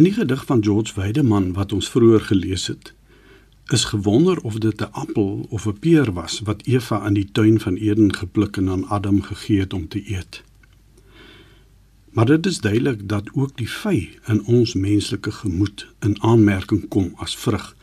'n 0.00 0.12
gedig 0.12 0.44
van 0.44 0.64
George 0.64 0.92
Weideman 0.94 1.52
wat 1.52 1.72
ons 1.72 1.88
vroeër 1.88 2.20
gelees 2.20 2.66
het, 2.66 2.92
is 3.66 3.84
gewonder 3.84 4.40
of 4.40 4.58
dit 4.58 4.80
'n 4.80 4.92
appel 4.92 5.46
of 5.48 5.66
'n 5.66 5.78
peer 5.78 6.12
was 6.12 6.40
wat 6.40 6.62
Eva 6.66 7.06
in 7.06 7.14
die 7.14 7.28
tuin 7.32 7.60
van 7.60 7.74
Eden 7.74 8.14
gepluk 8.14 8.56
en 8.56 8.68
aan 8.68 8.88
Adam 8.88 9.22
gegee 9.22 9.60
het 9.60 9.72
om 9.72 9.88
te 9.88 10.10
eet. 10.10 10.42
Maar 12.10 12.26
dit 12.26 12.46
is 12.46 12.60
duidelik 12.60 13.08
dat 13.08 13.30
ook 13.32 13.56
die 13.56 13.70
vy 13.70 14.08
in 14.26 14.44
ons 14.44 14.74
menslike 14.74 15.32
gemoed 15.32 15.86
in 16.00 16.22
aanmerking 16.22 16.88
kom 16.88 17.12
as 17.16 17.36
vrug 17.36 17.76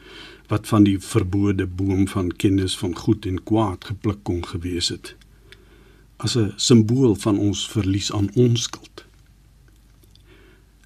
wat 0.47 0.67
van 0.67 0.83
die 0.83 0.99
verbode 0.99 1.67
boom 1.67 2.07
van 2.07 2.35
kennis 2.35 2.77
van 2.77 2.95
goed 2.95 3.25
en 3.25 3.43
kwaad 3.43 3.85
gepluk 3.85 4.23
kon 4.23 4.45
gewees 4.45 4.87
het 4.87 5.15
as 6.17 6.35
'n 6.35 6.53
simbool 6.55 7.15
van 7.15 7.37
ons 7.37 7.67
verlies 7.69 8.11
aan 8.11 8.29
onskuld. 8.33 9.05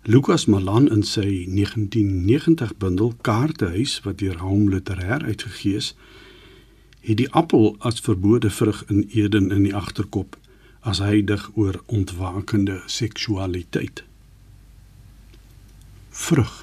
Lukas 0.04 0.46
Malan 0.46 0.88
in 0.88 1.04
sy 1.04 1.44
1990 1.48 2.78
bundel 2.78 3.14
Kaartehuis 3.22 4.00
wat 4.06 4.18
deur 4.18 4.38
Home 4.40 4.70
Literêr 4.72 5.26
uitgegee 5.28 5.76
is, 5.76 5.96
het 7.02 7.18
die 7.20 7.28
appel 7.36 7.76
as 7.80 8.00
verbode 8.00 8.50
vrug 8.50 8.86
in 8.88 9.10
Eden 9.12 9.52
in 9.52 9.64
die 9.68 9.76
agterkop 9.76 10.38
as 10.88 11.02
hy 11.04 11.20
dig 11.24 11.44
oor 11.60 11.82
ontwakende 11.86 12.80
seksualiteit. 12.88 14.04
Vrug. 16.10 16.56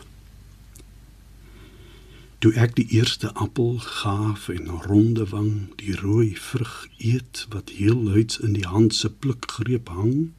Toe 2.40 2.54
ek 2.56 2.72
die 2.80 2.88
eerste 2.96 3.34
appel 3.36 3.76
gaaf 3.84 4.48
en 4.48 4.72
ronde 4.88 5.28
wang, 5.28 5.68
die 5.76 5.92
rooi 6.00 6.32
vrug 6.40 6.88
eet 6.96 7.44
wat 7.52 7.76
heel 7.76 8.00
luids 8.00 8.40
in 8.40 8.56
die 8.56 8.66
hand 8.66 8.96
se 8.96 9.12
plukgreep 9.12 9.92
hang, 9.92 10.32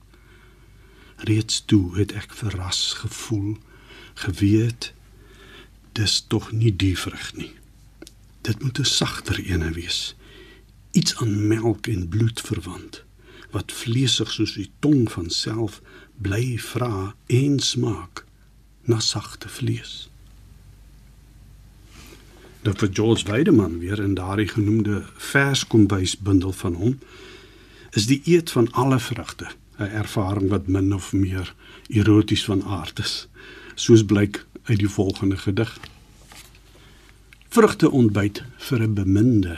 reeds 1.18 1.64
toe 1.66 1.98
het 1.98 2.14
ek 2.14 2.34
verras 2.34 2.94
gevoel 3.02 3.58
geweet 4.14 4.94
dis 5.98 6.26
tog 6.28 6.52
nie 6.52 6.76
die 6.76 6.98
vrug 6.98 7.34
nie. 7.36 7.54
Dit 8.42 8.64
moet 8.64 8.80
'n 8.80 8.86
sagter 8.86 9.40
ene 9.40 9.72
wees 9.72 10.16
iets 10.92 11.16
aan 11.16 11.48
melk 11.48 11.88
en 11.88 12.08
bloed 12.10 12.42
verwant 12.42 13.04
wat 13.52 13.72
vleesig 13.72 14.32
soos 14.32 14.54
die 14.54 14.70
tong 14.80 15.12
van 15.12 15.30
self 15.30 15.82
bly 16.22 16.58
vra 16.58 17.16
en 17.26 17.60
smaak 17.60 18.26
na 18.82 19.00
sagte 19.00 19.50
vlees. 19.50 20.10
Nou 22.66 22.74
vir 22.76 22.90
George 22.94 23.28
Weideman 23.30 23.80
weer 23.80 24.00
in 24.04 24.14
daardie 24.18 24.48
genoemde 24.48 25.06
verskombuisbundel 25.18 26.52
van 26.52 26.74
hom 26.74 27.00
is 27.92 28.10
die 28.10 28.22
eet 28.26 28.52
van 28.52 28.72
alle 28.72 29.00
vrugte 29.00 29.48
'n 29.78 29.92
ervaring 30.02 30.50
wat 30.50 30.68
min 30.68 30.94
of 30.94 31.14
meer 31.14 31.56
eroties 31.88 32.46
van 32.46 32.64
aard 32.64 33.00
is, 33.00 33.28
soos 33.76 34.06
blyk 34.06 34.46
uit 34.64 34.80
die 34.80 34.90
volgende 34.90 35.38
gedig. 35.38 35.80
Vrugte 37.50 37.92
ontbyt 37.92 38.44
vir 38.58 38.82
'n 38.82 38.94
beminde. 38.94 39.58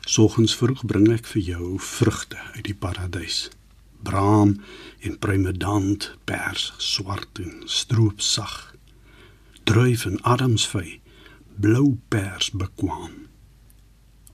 Soggens 0.00 0.56
vroeg 0.56 0.86
bring 0.86 1.08
ek 1.08 1.26
vir 1.26 1.42
jou 1.42 1.78
vrugte 1.78 2.36
uit 2.54 2.64
die 2.64 2.74
paradys. 2.74 3.48
Braam 4.02 4.60
en 4.98 5.18
pruimedant, 5.18 6.16
pers, 6.24 6.72
swart 6.76 7.38
en 7.38 7.62
stroopsag. 7.64 8.74
Druif 9.64 10.04
en 10.04 10.22
adamsvy, 10.22 11.00
blou 11.60 11.98
pers 12.08 12.50
bekwam. 12.50 13.10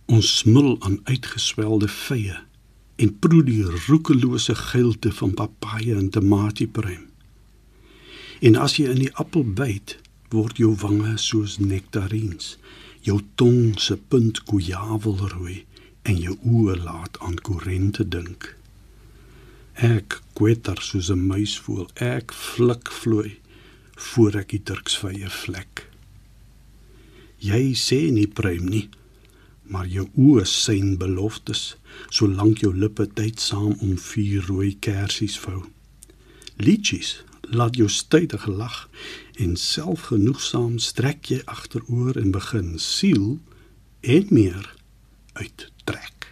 Ons 0.05 0.39
smil 0.39 0.77
aan 0.81 1.01
uitgeswelde 1.05 1.89
vye 1.89 2.47
en 2.97 3.13
proe 3.21 3.43
die 3.45 3.63
roekelose 3.87 4.55
geilte 4.55 5.13
van 5.13 5.35
papaja 5.37 5.99
en 6.01 6.11
tomatiepruim. 6.11 7.05
En 8.41 8.57
as 8.61 8.77
jy 8.77 8.91
in 8.93 9.03
die 9.05 9.15
appel 9.21 9.45
byt, 9.45 9.97
word 10.33 10.59
jou 10.61 10.73
wange 10.81 11.15
soos 11.21 11.57
nektariens, 11.63 12.57
jou 13.07 13.21
tong 13.41 13.77
se 13.81 13.97
punt 13.97 14.41
gojavelrooi 14.49 15.63
en 16.07 16.21
jou 16.21 16.37
oë 16.45 16.77
laat 16.83 17.19
aan 17.25 17.39
korente 17.47 18.05
dink. 18.05 18.53
Ek 19.77 20.21
kwetter 20.39 20.81
soos 20.81 21.11
'n 21.11 21.27
muisvoël, 21.29 21.89
ek 21.95 22.33
flik 22.33 22.91
vloei 22.91 23.37
voor 23.97 24.37
ek 24.37 24.49
die 24.49 24.63
turksvye 24.63 25.29
vlek. 25.29 25.89
Jy 27.41 27.75
sê 27.75 28.11
nie 28.11 28.27
pruim 28.27 28.67
nie, 28.69 28.89
maar 29.69 29.87
jou 29.91 30.07
oë 30.15 30.45
sien 30.49 30.97
beloftes 31.01 31.77
solank 32.15 32.63
jou 32.65 32.73
lippe 32.75 33.07
tyd 33.19 33.41
saam 33.41 33.75
om 33.81 33.97
vier 33.99 34.45
rooi 34.47 34.77
kersies 34.81 35.39
vou. 35.41 35.65
Liedjies 36.57 37.23
laat 37.51 37.77
jou 37.77 37.89
stydig 37.91 38.47
lag 38.47 38.87
en 39.43 39.57
selfgenoegsaam 39.61 40.79
strek 40.83 41.31
jy 41.31 41.41
agteroor 41.45 42.19
en 42.21 42.33
begin 42.35 42.77
siel 42.83 43.37
en 44.01 44.31
meer 44.31 44.71
uittrek. 45.33 46.31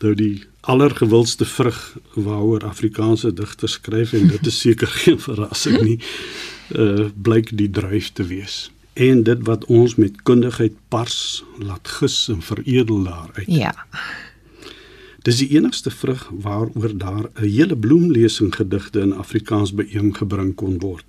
Nou 0.00 0.14
die 0.16 0.44
allergewildste 0.66 1.46
vrug 1.48 1.80
waaroor 2.14 2.64
Afrikaanse 2.66 3.32
digters 3.32 3.78
skryf 3.78 4.12
en 4.12 4.28
dit 4.28 4.46
is 4.46 4.60
seker 4.60 4.90
geen 5.02 5.20
verrassing 5.20 5.82
nie, 5.82 6.00
uh 6.74 7.10
blyk 7.14 7.52
die 7.54 7.70
druif 7.70 8.10
te 8.12 8.26
wees 8.26 8.66
en 8.96 9.22
dit 9.22 9.42
wat 9.44 9.64
ons 9.64 9.94
met 10.00 10.22
kundigheid 10.24 10.76
pars 10.88 11.44
laat 11.60 11.88
gis 11.98 12.28
en 12.32 12.40
veredel 12.42 13.02
daaruit. 13.04 13.50
Ja. 13.52 13.74
Dis 15.26 15.42
die 15.42 15.50
enigste 15.58 15.90
vrug 15.90 16.30
waaroor 16.32 16.96
daar 16.96 17.28
'n 17.34 17.44
hele 17.44 17.76
bloemlesing 17.76 18.54
gedigte 18.54 19.00
in 19.00 19.12
Afrikaans 19.12 19.74
byeengebring 19.74 20.54
kon 20.54 20.78
word. 20.78 21.04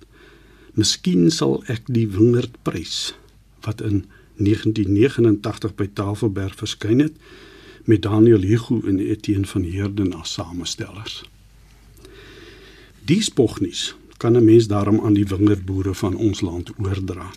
Miskien 0.72 1.30
sal 1.30 1.62
ek 1.66 1.82
die 1.86 2.08
wingerd 2.08 2.62
prys 2.62 3.14
wat 3.60 3.80
in 3.80 4.04
1989 4.36 5.74
by 5.74 5.88
Tafelberg 5.92 6.54
verskyn 6.54 6.98
het 6.98 7.14
met 7.84 8.02
Daniel 8.02 8.40
Hugo 8.40 8.82
en 8.84 8.98
Etienne 8.98 9.46
van 9.46 9.62
Heerden 9.62 10.12
as 10.12 10.32
samestellers. 10.32 11.24
Die 13.04 13.22
spognies 13.22 13.94
kan 14.16 14.36
'n 14.36 14.44
mens 14.44 14.66
daarom 14.66 15.00
aan 15.00 15.14
die 15.14 15.26
wingerdboere 15.26 15.94
van 15.94 16.16
ons 16.16 16.40
land 16.40 16.70
oordra 16.78 17.30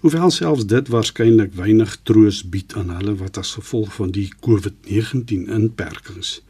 Hoewel 0.00 0.30
selfs 0.30 0.66
dit 0.66 0.88
waarskynlik 0.88 1.54
weinig 1.56 1.96
troos 2.02 2.42
bied 2.44 2.74
aan 2.76 2.90
hulle 2.92 3.14
wat 3.16 3.38
as 3.40 3.54
gevolg 3.56 3.94
van 3.96 4.10
die 4.12 4.28
COVID-19 4.44 5.48
inperkings 5.48 6.40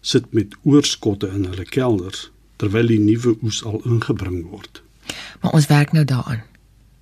sit 0.00 0.32
met 0.32 0.54
oorskotte 0.62 1.28
in 1.28 1.44
hulle 1.50 1.64
kelders 1.64 2.30
terwyl 2.56 2.86
die 2.90 3.00
nuwe 3.00 3.36
oes 3.42 3.64
al 3.64 3.82
ingebring 3.84 4.48
word. 4.50 4.82
Maar 5.40 5.52
ons 5.52 5.66
werk 5.66 5.92
nou 5.92 6.04
daaraan. 6.04 6.42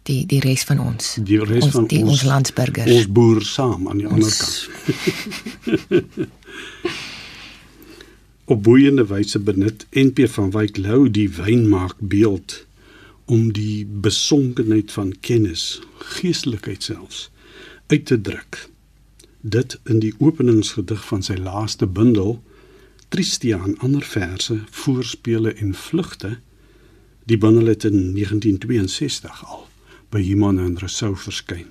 Die 0.07 0.27
die 0.27 0.41
res 0.41 0.63
van 0.69 0.79
ons. 0.79 1.17
Die 1.27 1.39
res 1.43 1.65
ons, 1.65 1.73
van 1.75 1.87
die, 1.91 2.03
ons 2.03 2.11
ons 2.11 2.23
landsburgers. 2.29 2.93
Ons 2.93 3.09
boer 3.11 3.43
saam 3.43 3.89
aan 3.91 3.99
die 4.03 4.07
ander 4.07 4.31
kant. 4.31 4.67
Op 8.53 8.63
boeiende 8.63 9.07
wyse 9.11 9.39
benut 9.43 9.87
NP 9.91 10.29
van 10.31 10.53
Wyk 10.55 10.77
Lou 10.79 11.11
die 11.11 11.27
wynmaak 11.31 11.97
beeld 11.99 12.66
om 13.27 13.53
die 13.53 13.87
besonkenheid 13.87 14.93
van 14.93 15.13
kennis, 15.21 15.81
geestelikheid 15.99 16.83
selfs 16.83 17.31
uit 17.87 18.07
te 18.07 18.21
druk. 18.21 18.69
Dit 19.41 19.79
in 19.85 19.99
die 20.03 20.15
openingsgedig 20.19 21.03
van 21.07 21.23
sy 21.23 21.39
laaste 21.39 21.87
bundel 21.87 22.39
Tristiaan 23.09 23.79
ander 23.79 24.03
verse, 24.03 24.59
voorspele 24.71 25.53
en 25.55 25.75
vlugte. 25.75 26.39
Die 27.25 27.39
bundel 27.39 27.67
het 27.67 27.85
in 27.85 28.15
1962 28.15 29.45
al 29.47 29.69
by 30.11 30.23
Iman 30.23 30.59
en 30.59 30.75
Rousseau 30.79 31.15
verskyn. 31.19 31.67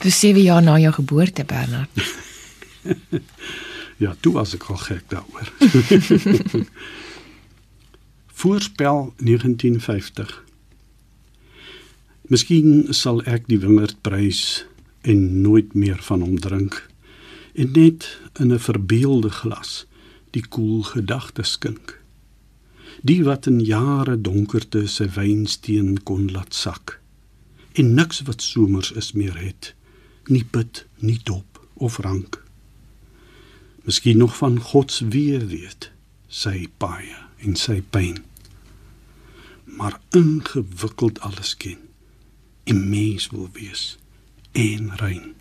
Dis 0.00 0.20
7 0.20 0.42
jaar 0.42 0.62
na 0.62 0.78
jou 0.78 0.92
geboorte, 0.92 1.44
Bernard. 1.44 1.90
Ja, 3.96 4.16
toe 4.20 4.32
was 4.36 4.50
ek 4.52 4.66
al 4.68 4.76
gek 4.76 5.06
daaroor. 5.08 5.48
Voorspel 8.36 9.14
1950. 9.16 10.44
Miskien 12.28 12.92
sal 12.92 13.22
ek 13.24 13.46
die 13.48 13.56
wingerd 13.62 13.96
prys 14.04 14.66
en 15.08 15.40
nooit 15.40 15.72
meer 15.72 16.02
van 16.04 16.20
hom 16.20 16.34
drink 16.44 16.76
en 17.56 17.72
net 17.72 18.10
in 18.36 18.52
'n 18.52 18.60
verbeelde 18.60 19.32
glas 19.38 19.86
die 20.36 20.44
koel 20.44 20.84
gedagtes 20.92 21.56
skink. 21.56 21.96
Die 23.00 23.24
wat 23.24 23.46
in 23.46 23.60
jare 23.64 24.20
donkerte 24.20 24.84
sy 24.86 25.08
wynsteen 25.16 26.02
kon 26.02 26.28
laat 26.28 26.54
sak 26.54 27.00
en 27.72 27.94
niks 27.94 28.20
wat 28.28 28.42
somers 28.42 28.92
is 28.92 29.12
meer 29.12 29.36
het, 29.36 29.74
nie 30.28 30.44
put, 30.44 30.84
nie 30.98 31.20
dop 31.22 31.68
of 31.74 31.98
rank. 31.98 32.44
Miskien 33.84 34.18
nog 34.18 34.36
van 34.36 34.60
God 34.60 34.92
se 34.92 35.08
weer 35.08 35.46
weet, 35.46 35.90
sy 36.28 36.68
paaie 36.76 37.25
en 37.44 37.56
sy 37.56 37.80
pyn. 37.90 38.24
Maar 39.64 40.00
ingewikkeld 40.10 41.20
alles 41.20 41.56
ken 41.56 41.78
en 42.64 42.88
mens 42.88 43.28
wil 43.30 43.48
wees 43.52 43.98
en 44.52 44.96
rein. 44.96 45.34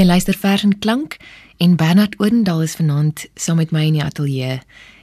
Jy 0.00 0.06
luister 0.06 0.36
vers 0.40 0.62
en 0.64 0.78
klank 0.80 1.18
en 1.60 1.74
Bernard 1.76 2.14
Oendal 2.24 2.62
is 2.64 2.72
vanaand 2.78 3.26
saam 3.36 3.58
met 3.60 3.72
my 3.74 3.82
in 3.84 3.98
die 3.98 4.04
ateljee 4.04 4.54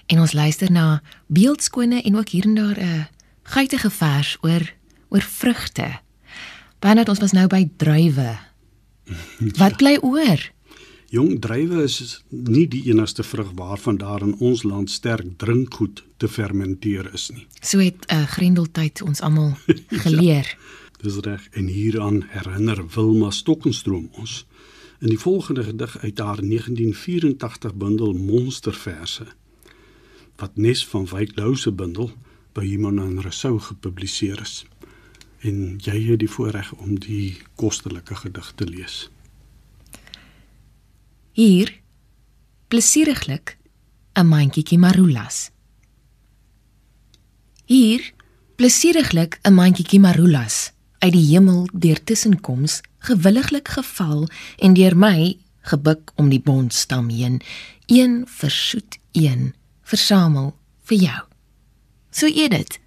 en 0.10 0.22
ons 0.24 0.32
luister 0.34 0.72
na 0.74 1.04
beeldskone 1.30 2.00
en 2.02 2.16
ook 2.18 2.32
hier 2.34 2.48
en 2.50 2.56
daar 2.58 2.80
'n 2.82 3.06
guitige 3.44 3.92
vers 3.94 4.38
oor 4.42 4.74
oor 5.10 5.22
vrugte. 5.22 6.00
Bernard, 6.80 7.10
ons 7.10 7.20
was 7.20 7.32
nou 7.32 7.48
by 7.48 7.70
druiwe. 7.78 8.40
Wat 9.62 9.78
bly 9.78 9.98
oor? 10.02 10.52
Jong 11.10 11.40
druiwe 11.40 11.84
is 11.84 12.24
nie 12.30 12.68
die 12.68 12.90
enigste 12.90 13.24
vrug 13.24 13.52
waarvan 13.54 13.98
daar 13.98 14.22
in 14.22 14.36
ons 14.40 14.64
land 14.64 14.90
sterk 14.90 15.38
drinkgoed 15.38 16.04
te 16.18 16.28
fermenteer 16.28 17.14
is 17.14 17.30
nie. 17.30 17.48
So 17.62 17.78
het 17.80 18.06
'n 18.10 18.16
uh, 18.16 18.28
Grendeltyd 18.28 19.02
ons 19.02 19.22
almal 19.22 19.58
geleer. 20.06 20.58
Dis 21.02 21.16
reg 21.16 21.48
en 21.52 21.68
hieraan 21.68 22.24
herinner 22.30 22.88
Wilma 22.96 23.32
Stokkenstroom 23.32 24.10
ons 24.12 24.46
in 25.00 25.08
die 25.08 25.20
volgende 25.20 25.64
gedig 25.64 25.98
uit 25.98 26.18
haar 26.18 26.42
1984 26.42 27.76
bundel 27.76 28.14
Monsterverse 28.14 29.26
wat 30.36 30.56
Nes 30.56 30.88
van 30.88 31.06
Wyk 31.06 31.36
Lou 31.36 31.56
se 31.56 31.72
bundel 31.72 32.12
by 32.54 32.66
Iman 32.66 33.00
en 33.00 33.22
Rousseau 33.22 33.60
gepubliseer 33.60 34.42
is. 34.42 34.66
En 35.40 35.78
jy 35.82 35.98
het 36.12 36.20
die 36.22 36.30
voorreg 36.30 36.72
om 36.74 36.98
die 37.00 37.38
kostelike 37.56 38.16
gedig 38.16 38.52
te 38.56 38.66
lees. 38.66 39.10
Hier 41.32 41.74
plesieriglik 42.68 43.58
'n 44.14 44.26
mandjie 44.26 44.78
marulas. 44.78 45.52
Hier 47.66 48.14
plesieriglik 48.56 49.40
'n 49.44 49.54
mandjie 49.54 50.00
marulas 50.00 50.72
uit 51.00 51.14
die 51.14 51.26
hemel 51.34 51.70
deur 51.74 52.04
tussenkoms 52.04 52.82
gewilliglik 53.00 53.68
geval 53.68 54.28
en 54.58 54.74
deur 54.74 54.98
my 54.98 55.38
gebuk 55.62 56.12
om 56.16 56.30
die 56.30 56.42
bondstam 56.42 57.10
heen. 57.10 57.42
Een 57.86 58.24
versoet 58.28 58.98
een 59.12 59.54
versamel 59.84 60.56
vir 60.84 60.98
jou. 60.98 61.22
So 62.12 62.26
eet 62.26 62.52
dit 62.52 62.80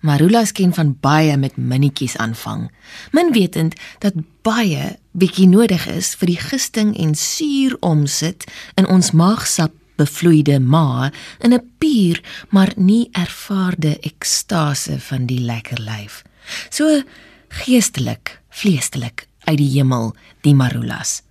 Marula 0.00 0.44
skien 0.44 0.74
van 0.74 0.92
baie 1.00 1.36
met 1.36 1.56
minnetjies 1.56 2.16
aanvang. 2.16 2.68
Min 3.10 3.32
wetend 3.34 3.74
dat 3.98 4.14
baie 4.46 4.94
bietjie 5.18 5.48
nodig 5.50 5.88
is 5.90 6.12
vir 6.14 6.30
die 6.30 6.38
gisting 6.38 6.92
en 6.94 7.16
suur 7.18 7.74
omsit 7.82 8.46
in 8.78 8.86
ons 8.86 9.10
maagsap 9.10 9.74
bevloeide 9.98 10.60
ma 10.62 11.10
in 11.42 11.52
'n 11.54 11.70
puur 11.78 12.22
maar 12.50 12.72
nie 12.76 13.08
ervaarde 13.12 13.98
ekstase 14.00 15.00
van 15.00 15.26
die 15.26 15.40
lekker 15.40 15.80
lyf. 15.82 16.22
So 16.70 17.02
geestelik, 17.48 18.40
vleestelik 18.58 19.28
uit 19.46 19.58
die 19.58 19.70
hemel 19.76 20.12
die 20.46 20.54
marulas. 20.54 21.22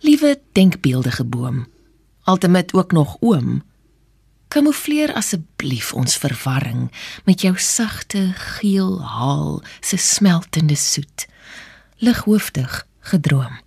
Liewe 0.00 0.40
denkbeeldige 0.52 1.24
boom, 1.24 1.66
altemit 2.22 2.72
ook 2.74 2.92
nog 2.92 3.16
oom, 3.20 3.62
kamoufleer 4.48 5.14
asseblief 5.14 5.92
ons 5.92 6.16
verwarring 6.16 6.90
met 7.24 7.40
jou 7.40 7.54
sagte 7.58 8.32
geel 8.36 8.98
haal 9.02 9.62
se 9.80 9.96
smeltende 9.96 10.76
soet, 10.76 11.26
lighoofdig 11.98 12.86
gedroom. 13.00 13.60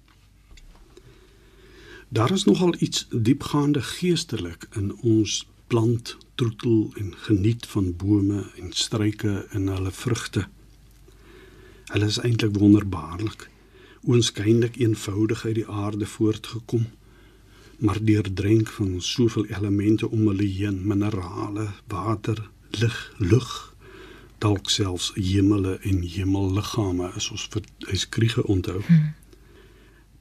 Daar 2.10 2.32
is 2.32 2.44
nogal 2.44 2.76
iets 2.80 3.08
diepgaande 3.10 3.82
geestelik 3.82 4.68
in 4.76 4.94
ons 5.02 5.48
plant, 5.68 6.18
troetel 6.36 6.92
en 6.96 7.14
geniet 7.18 7.66
van 7.66 7.96
bome 7.96 8.46
en 8.60 8.72
struike 8.72 9.48
en 9.52 9.68
hulle 9.68 9.92
vrugte. 9.92 10.48
Hulle 11.92 12.06
is 12.06 12.18
eintlik 12.18 12.58
wonderbaarlik, 12.58 13.50
oënskynlik 14.06 14.78
eenvoudig 14.82 15.46
uit 15.46 15.56
die 15.56 15.68
aarde 15.68 16.06
voortgekom, 16.06 16.88
maar 17.78 18.00
deurdrink 18.02 18.68
van 18.78 19.02
soveel 19.02 19.46
elemente 19.46 20.10
om 20.10 20.28
hulle 20.28 20.48
heen, 20.48 20.82
minerale, 20.88 21.68
water, 21.88 22.50
lig, 22.80 22.98
lug, 23.18 23.76
dalk 24.38 24.70
selfs 24.70 25.12
hemele 25.16 25.78
en 25.82 26.02
hemelliggame 26.02 27.12
is 27.16 27.30
ons 27.32 27.46
vir 27.54 27.68
hyskriege 27.90 28.44
onthou. 28.52 28.82
Hmm. 28.88 29.14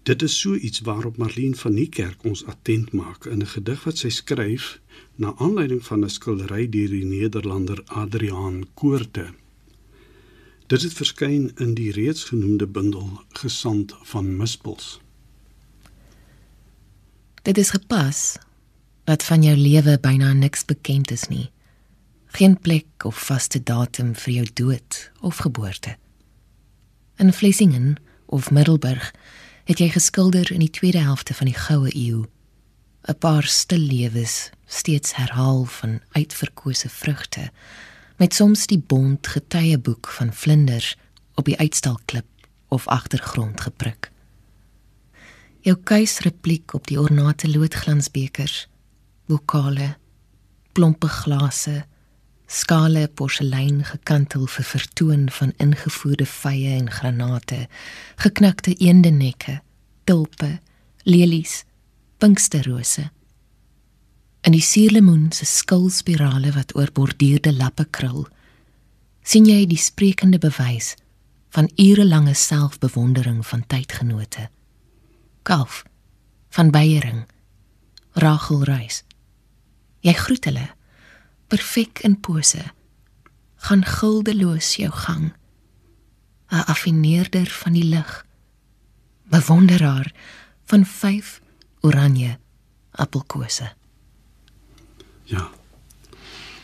Dit 0.04 0.22
is 0.22 0.34
so 0.40 0.54
iets 0.54 0.82
waarop 0.84 1.16
Marlene 1.16 1.56
van 1.56 1.78
die 1.78 1.88
kerk 1.88 2.24
ons 2.28 2.44
attent 2.52 2.92
maak 2.92 3.24
in 3.24 3.40
'n 3.40 3.52
gedig 3.56 3.84
wat 3.84 3.98
sy 3.98 4.10
skryf 4.12 4.80
na 5.16 5.34
aanleiding 5.38 5.84
van 5.84 6.04
'n 6.04 6.10
skildery 6.10 6.68
deur 6.68 6.88
die 6.88 7.04
Nederlander 7.04 7.82
Adriaan 7.86 8.66
Koorte. 8.74 9.32
Dit 10.74 10.82
het 10.82 10.92
verskyn 10.92 11.52
in 11.62 11.74
die 11.78 11.92
reeds 11.92 12.24
genoemde 12.24 12.66
bundel 12.66 13.20
Gesand 13.28 13.92
van 14.02 14.36
Mispels. 14.36 15.00
Dit 17.42 17.58
is 17.58 17.70
gepas 17.70 18.36
dat 19.04 19.22
van 19.22 19.42
jou 19.42 19.54
lewe 19.56 19.94
byna 20.00 20.32
niks 20.32 20.64
bekend 20.64 21.10
is 21.14 21.28
nie. 21.28 21.50
Geen 22.26 22.58
plek 22.58 23.04
of 23.04 23.20
vaste 23.26 23.62
datum 23.62 24.16
vir 24.18 24.32
jou 24.32 24.48
dood 24.52 25.12
of 25.20 25.36
geboorte. 25.46 25.94
In 27.22 27.32
Vlissingen 27.32 27.94
of 28.26 28.50
Middelburg 28.50 29.14
het 29.64 29.78
jy 29.78 29.88
geskilder 29.94 30.50
in 30.52 30.66
die 30.66 30.74
tweede 30.74 31.06
helfte 31.06 31.38
van 31.38 31.46
die 31.46 31.60
goue 31.68 31.94
eeu. 31.94 32.26
'n 33.06 33.18
Paar 33.18 33.46
stil 33.46 33.78
lewens 33.94 34.50
steeds 34.66 35.14
herhaal 35.14 35.64
van 35.64 36.00
uitverkose 36.10 36.88
vrugte 36.88 37.50
met 38.16 38.34
soms 38.34 38.66
die 38.66 38.78
bont 38.78 39.26
getuieboek 39.26 40.08
van 40.08 40.32
vlinders 40.32 40.94
op 41.34 41.44
die 41.44 41.58
uitstalklip 41.58 42.26
of 42.68 42.88
agtergrond 42.88 43.60
geprik. 43.60 44.10
Jou 45.60 45.76
kuisrepliek 45.76 46.74
op 46.74 46.86
die 46.86 47.00
ornate 47.00 47.48
loodglansbekers, 47.48 48.66
bokale, 49.26 49.94
plompe 50.72 51.08
glase, 51.08 51.84
skale 52.46 53.06
porselein 53.08 53.80
gekantel 53.84 54.46
vir 54.46 54.66
vertoon 54.68 55.28
van 55.32 55.54
ingevoerde 55.62 56.26
vye 56.28 56.74
en 56.76 56.90
granate, 56.90 57.64
geknakte 58.20 58.74
eendenekke, 58.74 59.60
tulpe, 60.04 60.58
lelies, 61.08 61.62
pinksterrose. 62.18 63.08
In 64.44 64.52
die 64.52 64.60
suurlemoen 64.60 65.30
se 65.32 65.46
skilspirale 65.48 66.50
wat 66.52 66.74
oor 66.76 66.90
borduurde 66.92 67.52
lappe 67.56 67.86
krul, 67.88 68.26
sien 69.24 69.46
jy 69.48 69.62
die 69.64 69.80
sprekende 69.80 70.36
bewys 70.38 70.90
van 71.56 71.70
urelange 71.80 72.34
selfbewondering 72.36 73.38
van 73.46 73.62
tydgenote. 73.72 74.50
Kalf 75.48 75.84
van 76.52 76.70
Beyering, 76.74 77.22
Rachel 78.20 78.66
Reis. 78.68 79.00
Jy 80.04 80.12
groet 80.18 80.44
hulle. 80.50 80.66
Perfek 81.48 82.02
in 82.04 82.18
pose. 82.20 82.60
Gaan 83.64 83.84
guldeloos 83.84 84.74
jou 84.76 84.90
gang. 84.92 85.32
'n 86.52 86.68
affineerder 86.68 87.48
van 87.48 87.72
die 87.72 87.84
lig. 87.84 88.26
Bewonderaar 89.24 90.12
van 90.64 90.84
vyf 90.84 91.40
oranje 91.80 92.38
appelkose 92.90 93.72
ja. 95.24 95.50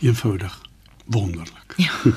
Eenvoudig. 0.00 0.62
Wonderlik. 1.04 1.74
Ja. 1.76 1.92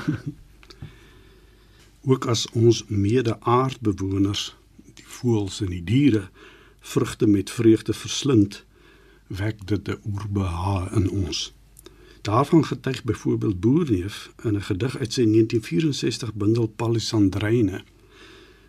Ook 2.10 2.26
as 2.26 2.50
ons 2.50 2.84
mede-aardbewoners 2.88 4.56
die 4.94 5.06
voëls 5.06 5.60
en 5.60 5.72
die 5.72 5.84
diere 5.84 6.28
vrugte 6.80 7.26
met 7.26 7.50
vreugde 7.50 7.92
verslind 7.92 8.64
wek 9.26 9.66
dit 9.66 9.88
'n 9.88 10.00
oerbehaag 10.04 10.90
in 10.92 11.10
ons. 11.10 11.52
Daarvan 12.20 12.64
getuig 12.64 13.04
byvoorbeeld 13.04 13.60
Boerneef 13.60 14.30
in 14.42 14.56
'n 14.56 14.62
gedig 14.62 14.98
uit 14.98 15.12
sy 15.12 15.24
1964 15.24 16.34
bundel 16.34 16.66
Palisandreine. 16.66 17.84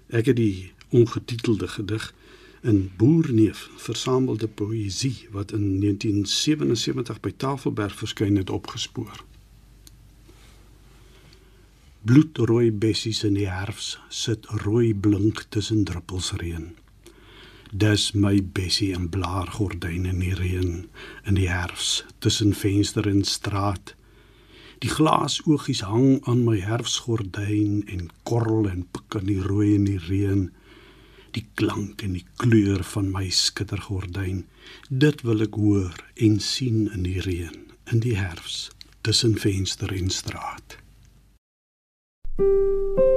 Ek 0.08 0.26
het 0.26 0.36
die 0.36 0.72
ongetitelde 0.90 1.68
gedig 1.68 2.14
in 2.66 2.92
Boerneef 2.98 3.68
versamelde 3.78 4.48
poësie 4.48 5.28
wat 5.32 5.54
in 5.54 5.80
1977 5.84 7.22
by 7.22 7.34
Tafelberg 7.38 7.96
verskyn 8.02 8.40
het 8.42 8.50
opgespoor. 8.50 9.22
Bloedrooi 12.06 12.72
bessies 12.72 13.24
in 13.26 13.38
die 13.38 13.48
herfs 13.50 13.96
sit 14.14 14.46
rooi 14.66 14.94
blink 14.94 15.46
tussen 15.54 15.86
druppels 15.90 16.34
reën. 16.42 16.68
Dis 17.74 18.12
my 18.14 18.38
Bessie 18.58 18.92
in 18.94 19.08
blaargordyne 19.10 20.12
in 20.14 20.22
die 20.22 20.36
reën 20.38 20.74
in 21.26 21.40
die 21.40 21.50
herfs 21.50 22.04
tussen 22.22 22.54
venster 22.54 23.10
en 23.10 23.24
straat. 23.26 23.96
Die 24.86 24.92
glasoogies 24.94 25.82
hang 25.88 26.22
aan 26.30 26.46
my 26.46 26.60
herfsgordyn 26.62 27.82
en 27.90 28.06
korrel 28.24 28.70
en 28.70 28.86
pik 28.94 29.18
aan 29.20 29.26
die 29.32 29.42
rooi 29.42 29.74
in 29.74 29.90
die 29.90 30.00
reën. 30.06 30.46
Die 31.36 31.46
klank 31.60 32.04
en 32.06 32.16
die 32.16 32.26
kleur 32.40 32.84
van 32.96 33.12
my 33.12 33.28
skittergordyn, 33.30 34.46
dit 34.90 35.24
wil 35.28 35.44
ek 35.44 35.60
hoor 35.60 36.00
en 36.28 36.40
sien 36.40 36.86
in 36.96 37.04
die 37.08 37.20
reën 37.26 37.62
in 37.92 38.02
die 38.02 38.16
herfs 38.18 38.70
tussen 39.06 39.36
venster 39.38 39.92
en 39.94 40.10
straat. 40.10 40.80
Thank 42.38 43.15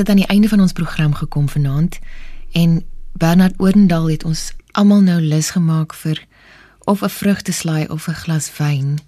het 0.00 0.08
aan 0.08 0.22
die 0.22 0.26
einde 0.32 0.48
van 0.48 0.60
ons 0.60 0.72
program 0.72 1.14
gekom 1.14 1.48
vanaand 1.48 1.98
en 2.52 2.82
Bernard 3.12 3.54
Oudendal 3.58 4.10
het 4.10 4.24
ons 4.24 4.52
almal 4.72 5.00
nou 5.00 5.20
lus 5.20 5.50
gemaak 5.50 5.94
vir 5.94 6.24
of 6.84 7.02
'n 7.02 7.08
vrugteslaai 7.08 7.86
of 7.86 8.08
'n 8.08 8.14
glas 8.14 8.56
wyn. 8.56 8.98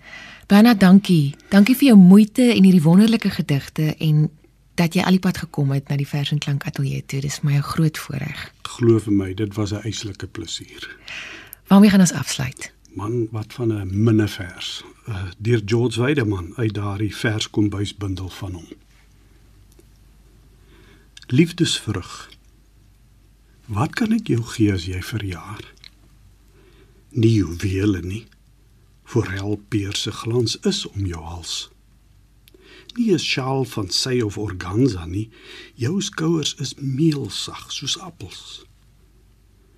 Bernard, 0.46 0.80
dankie. 0.80 1.34
Dankie 1.48 1.76
vir 1.76 1.86
jou 1.86 1.98
moeite 1.98 2.42
en 2.54 2.62
hierdie 2.62 2.82
wonderlike 2.82 3.30
gedigte 3.30 3.96
en 3.96 4.30
dat 4.74 4.94
jy 4.94 5.02
al 5.02 5.16
die 5.16 5.18
pad 5.18 5.38
gekom 5.38 5.70
het 5.70 5.88
na 5.88 5.96
die 5.96 6.08
Vers 6.08 6.30
en 6.30 6.38
Klank 6.38 6.64
Ateljee 6.64 7.04
toe. 7.06 7.20
Dis 7.20 7.40
my 7.40 7.52
'n 7.56 7.62
groot 7.62 7.98
voorreg. 7.98 8.52
Glo 8.62 8.98
vir 8.98 9.12
my, 9.12 9.34
dit 9.34 9.54
was 9.54 9.72
'n 9.72 9.82
eislike 9.82 10.26
plesier. 10.26 10.96
Waarmee 11.66 11.90
gaan 11.90 12.00
ons 12.00 12.12
afsluit? 12.12 12.72
Man, 12.94 13.28
wat 13.30 13.52
van 13.52 13.72
'n 13.72 14.02
minnevers. 14.02 14.84
Uh, 15.08 15.22
deur 15.38 15.62
George 15.64 16.00
Weideman 16.00 16.52
uit 16.56 16.74
daardie 16.74 17.16
verskombuisbundel 17.16 18.28
van 18.28 18.52
hom. 18.52 18.66
Liefdesvrug. 21.32 22.30
Wat 23.64 23.94
kan 23.96 24.10
ek 24.12 24.26
jou 24.28 24.42
gee 24.52 24.72
as 24.74 24.82
jy 24.84 24.98
verjaar? 25.00 25.62
Nie 27.16 27.30
juwele 27.38 28.02
nie. 28.04 28.26
Forelpeer 29.08 29.96
se 29.96 30.12
glans 30.12 30.58
is 30.68 30.82
om 30.90 31.06
jou 31.08 31.22
hals. 31.24 31.70
Nie 32.98 33.14
'n 33.14 33.24
sjaal 33.24 33.64
van 33.64 33.88
sy 33.88 34.20
of 34.20 34.36
organza 34.36 35.06
nie. 35.06 35.30
Jou 35.74 36.02
skouers 36.02 36.52
is 36.60 36.74
meelsag 36.74 37.72
soos 37.72 37.96
appels. 37.98 38.64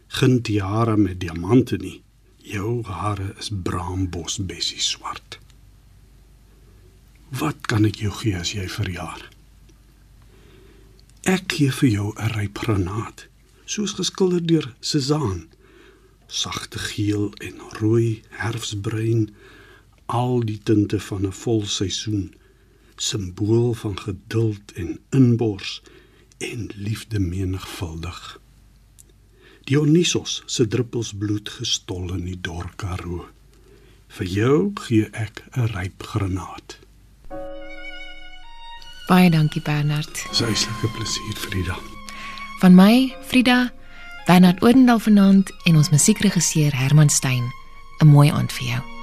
Geen 0.06 0.42
tiara 0.42 0.96
met 0.96 1.20
diamante 1.20 1.76
nie. 1.76 2.02
Jou 2.42 2.82
hare 2.82 3.34
is 3.38 3.50
braambos 3.62 4.38
bessie 4.38 4.80
swart. 4.80 5.38
Wat 7.30 7.66
kan 7.66 7.84
ek 7.84 8.02
jou 8.02 8.10
gee 8.10 8.36
as 8.36 8.52
jy 8.52 8.68
verjaar? 8.68 9.33
Ek 11.24 11.54
gee 11.56 11.72
vir 11.72 11.88
jou 11.88 12.08
'n 12.20 12.32
ryp 12.36 12.58
granaat, 12.58 13.28
soos 13.64 13.92
geskilder 13.96 14.46
deur 14.46 14.74
Cezanne. 14.80 15.46
Sagte 16.26 16.78
geel 16.78 17.32
en 17.40 17.56
rooi, 17.80 18.22
herfsbruin, 18.28 19.34
al 20.06 20.44
die 20.44 20.60
tinte 20.62 21.00
van 21.00 21.26
'n 21.26 21.32
volseisoen, 21.32 22.34
simbool 22.96 23.74
van 23.74 23.98
geduld 23.98 24.72
en 24.72 25.00
inbors 25.10 25.82
en 26.38 26.70
liefde 26.74 27.18
menigvuldig. 27.18 28.40
Dionysos 29.64 30.42
se 30.46 30.66
druppels 30.66 31.14
bloed 31.16 31.48
gestol 31.48 32.12
in 32.12 32.24
die 32.24 32.40
dor 32.40 32.72
Karoo. 32.76 33.26
Vir 34.08 34.26
jou 34.26 34.72
gee 34.74 35.08
ek 35.12 35.44
'n 35.56 35.66
ryp 35.72 36.02
granaat. 36.02 36.83
Baie 39.06 39.30
dankie 39.30 39.60
Bernard. 39.60 40.16
Syslike 40.32 40.88
plesier 40.96 41.36
Frida. 41.36 41.76
Van 42.60 42.74
my, 42.74 43.14
Frida, 43.26 43.72
Bernard 44.26 44.62
Oudendal 44.62 44.98
vanaand 44.98 45.52
en 45.64 45.76
ons 45.76 45.90
musiekregisseur 45.90 46.72
Herman 46.72 47.10
Stein. 47.10 47.52
'n 48.00 48.06
Mooi 48.06 48.30
aand 48.30 48.52
vir 48.52 48.66
jou. 48.66 48.93